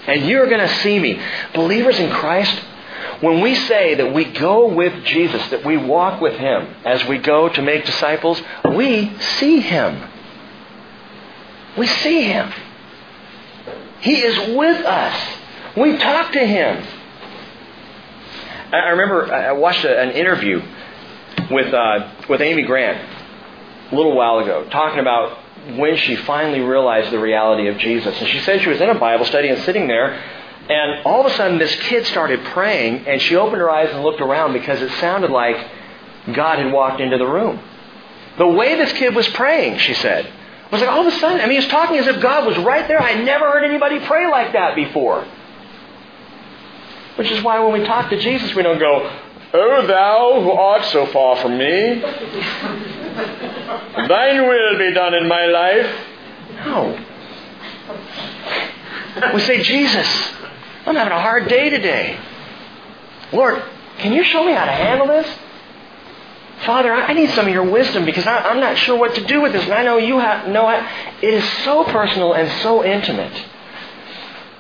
[0.06, 1.20] And you're going to see me.
[1.54, 2.58] Believers in Christ,
[3.20, 7.18] when we say that we go with Jesus, that we walk with Him as we
[7.18, 8.42] go to make disciples,
[8.74, 10.10] we see Him.
[11.78, 12.52] We see Him.
[14.00, 15.38] He is with us.
[15.76, 16.86] We talk to Him.
[18.74, 20.62] I remember I watched an interview
[21.50, 22.98] with, uh, with Amy Grant
[23.90, 25.38] a little while ago, talking about
[25.76, 28.18] when she finally realized the reality of Jesus.
[28.18, 30.12] And she said she was in a Bible study and sitting there,
[30.68, 34.02] and all of a sudden this kid started praying, and she opened her eyes and
[34.02, 35.56] looked around because it sounded like
[36.32, 37.60] God had walked into the room.
[38.38, 40.30] The way this kid was praying, she said,
[40.70, 42.58] was like all of a sudden, I mean, he was talking as if God was
[42.58, 43.00] right there.
[43.00, 45.24] I never heard anybody pray like that before.
[47.16, 49.10] Which is why when we talk to Jesus, we don't go,
[49.52, 52.00] O thou who art so far from me,
[54.08, 56.06] thine will be done in my life.
[56.56, 56.98] No.
[59.32, 60.08] We say, Jesus,
[60.86, 62.18] I'm having a hard day today.
[63.32, 63.62] Lord,
[63.98, 65.28] can you show me how to handle this?
[66.66, 69.40] Father, I need some of your wisdom because I, am not sure what to do
[69.40, 70.82] with this, and I know you have, know it.
[71.22, 73.32] It is so personal and so intimate.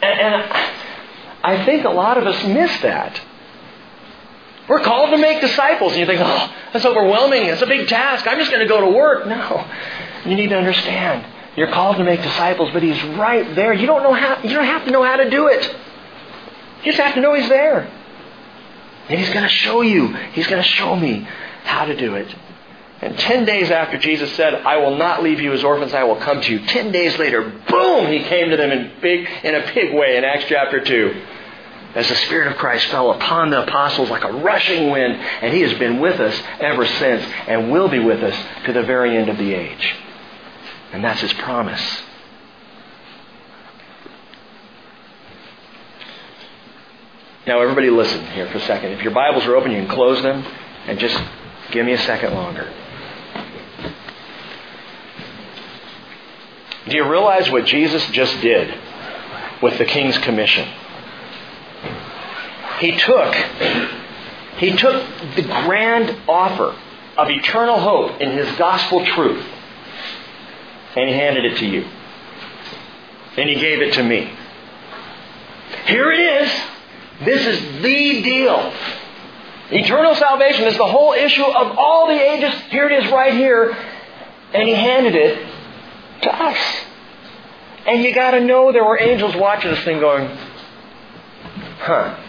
[0.02, 0.74] And, and
[1.44, 3.20] I think a lot of us miss that.
[4.66, 5.92] We're called to make disciples.
[5.92, 7.44] And you think, oh, that's overwhelming.
[7.44, 8.26] It's a big task.
[8.26, 9.26] I'm just going to go to work.
[9.26, 9.64] No.
[10.24, 11.26] You need to understand.
[11.54, 13.74] You're called to make disciples, but He's right there.
[13.74, 15.62] You don't know how, you don't have to know how to do it.
[16.82, 17.90] You just have to know He's there.
[19.10, 20.14] And He's going to show you.
[20.32, 21.28] He's going to show me
[21.64, 22.34] how to do it.
[23.02, 26.16] And 10 days after Jesus said, I will not leave you as orphans, I will
[26.16, 26.64] come to you.
[26.64, 30.24] 10 days later, boom, he came to them in, big, in a big way in
[30.24, 31.22] Acts chapter 2.
[31.94, 35.60] As the Spirit of Christ fell upon the apostles like a rushing wind, and he
[35.60, 38.36] has been with us ever since and will be with us
[38.66, 39.94] to the very end of the age.
[40.92, 42.02] And that's his promise.
[47.46, 48.92] Now, everybody listen here for a second.
[48.92, 50.44] If your Bibles are open, you can close them
[50.86, 51.16] and just
[51.70, 52.72] give me a second longer.
[56.88, 58.74] Do you realize what Jesus just did
[59.62, 60.68] with the King's Commission?
[62.84, 63.34] He took,
[64.58, 65.06] he took
[65.36, 66.76] the grand offer
[67.16, 69.42] of eternal hope in his gospel truth
[70.94, 71.88] and he handed it to you.
[73.38, 74.30] And he gave it to me.
[75.86, 76.62] Here it is.
[77.24, 78.74] This is the deal.
[79.70, 82.52] Eternal salvation is the whole issue of all the ages.
[82.68, 83.74] Here it is right here.
[84.52, 85.48] And he handed it
[86.20, 86.58] to us.
[87.86, 90.28] And you got to know there were angels watching this thing going,
[91.78, 92.20] huh.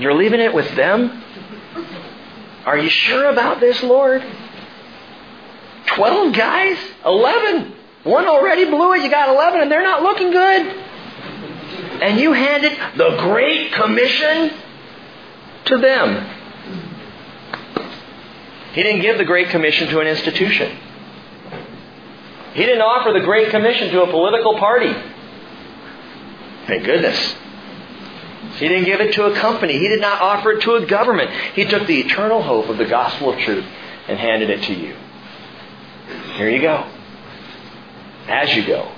[0.00, 1.22] You're leaving it with them?
[2.64, 4.24] Are you sure about this, Lord?
[5.86, 6.78] Twelve guys?
[7.04, 7.74] Eleven?
[8.04, 10.66] One already blew it, you got eleven, and they're not looking good.
[12.02, 14.52] And you handed the Great Commission
[15.66, 16.36] to them.
[18.72, 20.78] He didn't give the Great Commission to an institution.
[22.54, 24.94] He didn't offer the Great Commission to a political party.
[26.66, 27.36] Thank goodness.
[28.54, 29.78] He didn't give it to a company.
[29.78, 31.30] He did not offer it to a government.
[31.54, 33.64] He took the eternal hope of the gospel of truth
[34.08, 34.96] and handed it to you.
[36.34, 36.90] Here you go.
[38.26, 38.92] As you go,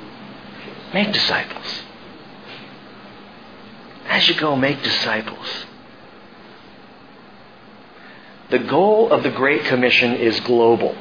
[0.93, 1.83] make disciples.
[4.07, 5.67] As you go, make disciples.
[8.51, 10.95] The goal of the Great Commission is global.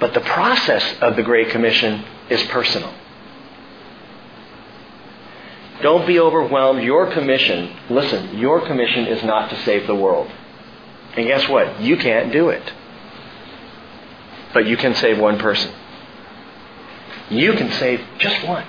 [0.00, 2.92] But the process of the Great Commission is personal.
[5.82, 6.82] Don't be overwhelmed.
[6.82, 10.30] Your commission, listen, your commission is not to save the world.
[11.16, 11.80] And guess what?
[11.80, 12.72] You can't do it.
[14.52, 15.72] But you can save one person.
[17.30, 18.64] You can save just one.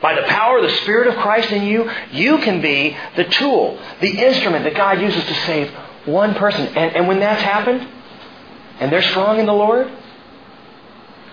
[0.00, 3.78] By the power of the Spirit of Christ in you, you can be the tool,
[4.00, 5.70] the instrument that God uses to save
[6.06, 6.66] one person.
[6.76, 7.86] And, and when that's happened,
[8.80, 9.92] and they're strong in the Lord,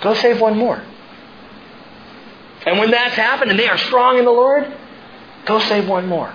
[0.02, 0.84] go save one more.
[2.66, 4.72] And when that's happened and they are strong in the Lord,
[5.46, 6.34] go save one more.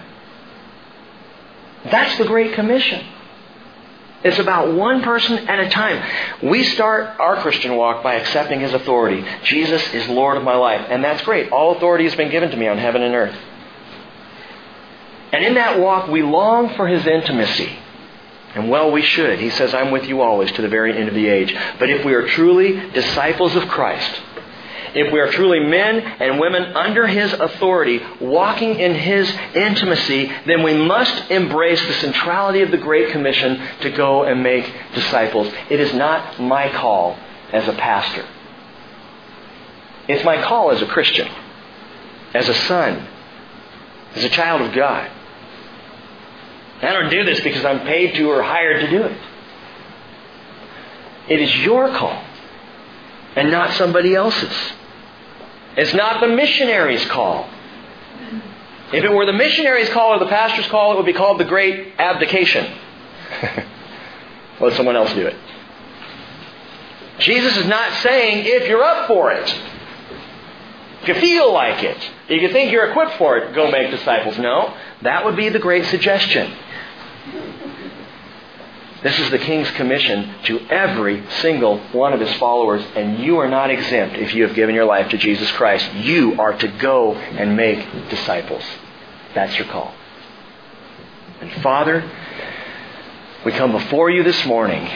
[1.84, 3.04] That's the Great Commission.
[4.24, 6.02] It's about one person at a time.
[6.42, 9.22] We start our Christian walk by accepting His authority.
[9.42, 10.86] Jesus is Lord of my life.
[10.88, 11.52] And that's great.
[11.52, 13.36] All authority has been given to me on heaven and earth.
[15.30, 17.78] And in that walk, we long for His intimacy.
[18.54, 19.40] And well, we should.
[19.40, 21.54] He says, I'm with you always to the very end of the age.
[21.78, 24.22] But if we are truly disciples of Christ,
[24.94, 30.62] if we are truly men and women under His authority, walking in His intimacy, then
[30.62, 35.52] we must embrace the centrality of the Great Commission to go and make disciples.
[35.70, 37.18] It is not my call
[37.52, 38.26] as a pastor.
[40.08, 41.28] It's my call as a Christian,
[42.34, 43.06] as a son,
[44.14, 45.10] as a child of God.
[46.82, 49.18] I don't do this because I'm paid to or hired to do it.
[51.28, 52.22] It is your call
[53.36, 54.72] and not somebody else's.
[55.76, 57.48] It's not the missionary's call.
[58.92, 61.44] If it were the missionary's call or the pastor's call, it would be called the
[61.44, 62.78] great abdication.
[64.60, 65.36] Let someone else do it.
[67.18, 69.48] Jesus is not saying if you're up for it,
[71.02, 71.98] if you feel like it,
[72.28, 74.38] if you think you're equipped for it, go make disciples.
[74.38, 76.56] No, that would be the great suggestion.
[79.04, 83.48] This is the King's commission to every single one of his followers, and you are
[83.50, 85.92] not exempt if you have given your life to Jesus Christ.
[85.92, 88.64] You are to go and make disciples.
[89.34, 89.94] That's your call.
[91.42, 92.10] And Father,
[93.44, 94.90] we come before you this morning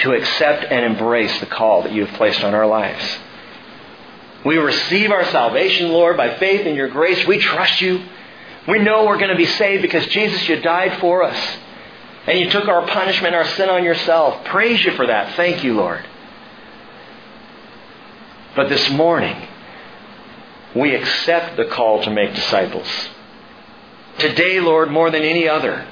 [0.00, 3.18] to accept and embrace the call that you have placed on our lives.
[4.44, 7.24] We receive our salvation, Lord, by faith in your grace.
[7.28, 8.02] We trust you.
[8.70, 11.56] We know we're going to be saved because Jesus, you died for us.
[12.26, 14.44] And you took our punishment, our sin on yourself.
[14.44, 15.34] Praise you for that.
[15.34, 16.06] Thank you, Lord.
[18.54, 19.48] But this morning,
[20.76, 22.86] we accept the call to make disciples.
[24.18, 25.86] Today, Lord, more than any other,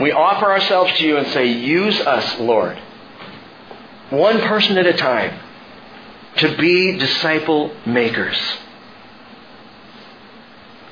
[0.00, 2.78] we offer ourselves to you and say, Use us, Lord,
[4.08, 5.38] one person at a time,
[6.36, 8.38] to be disciple makers.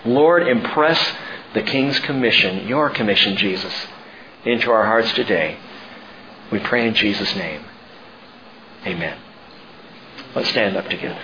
[0.05, 0.99] Lord, impress
[1.55, 3.73] the King's commission, your commission, Jesus,
[4.45, 5.59] into our hearts today.
[6.53, 7.65] We pray in Jesus' name.
[8.87, 9.19] Amen.
[10.35, 11.21] Let's stand up together.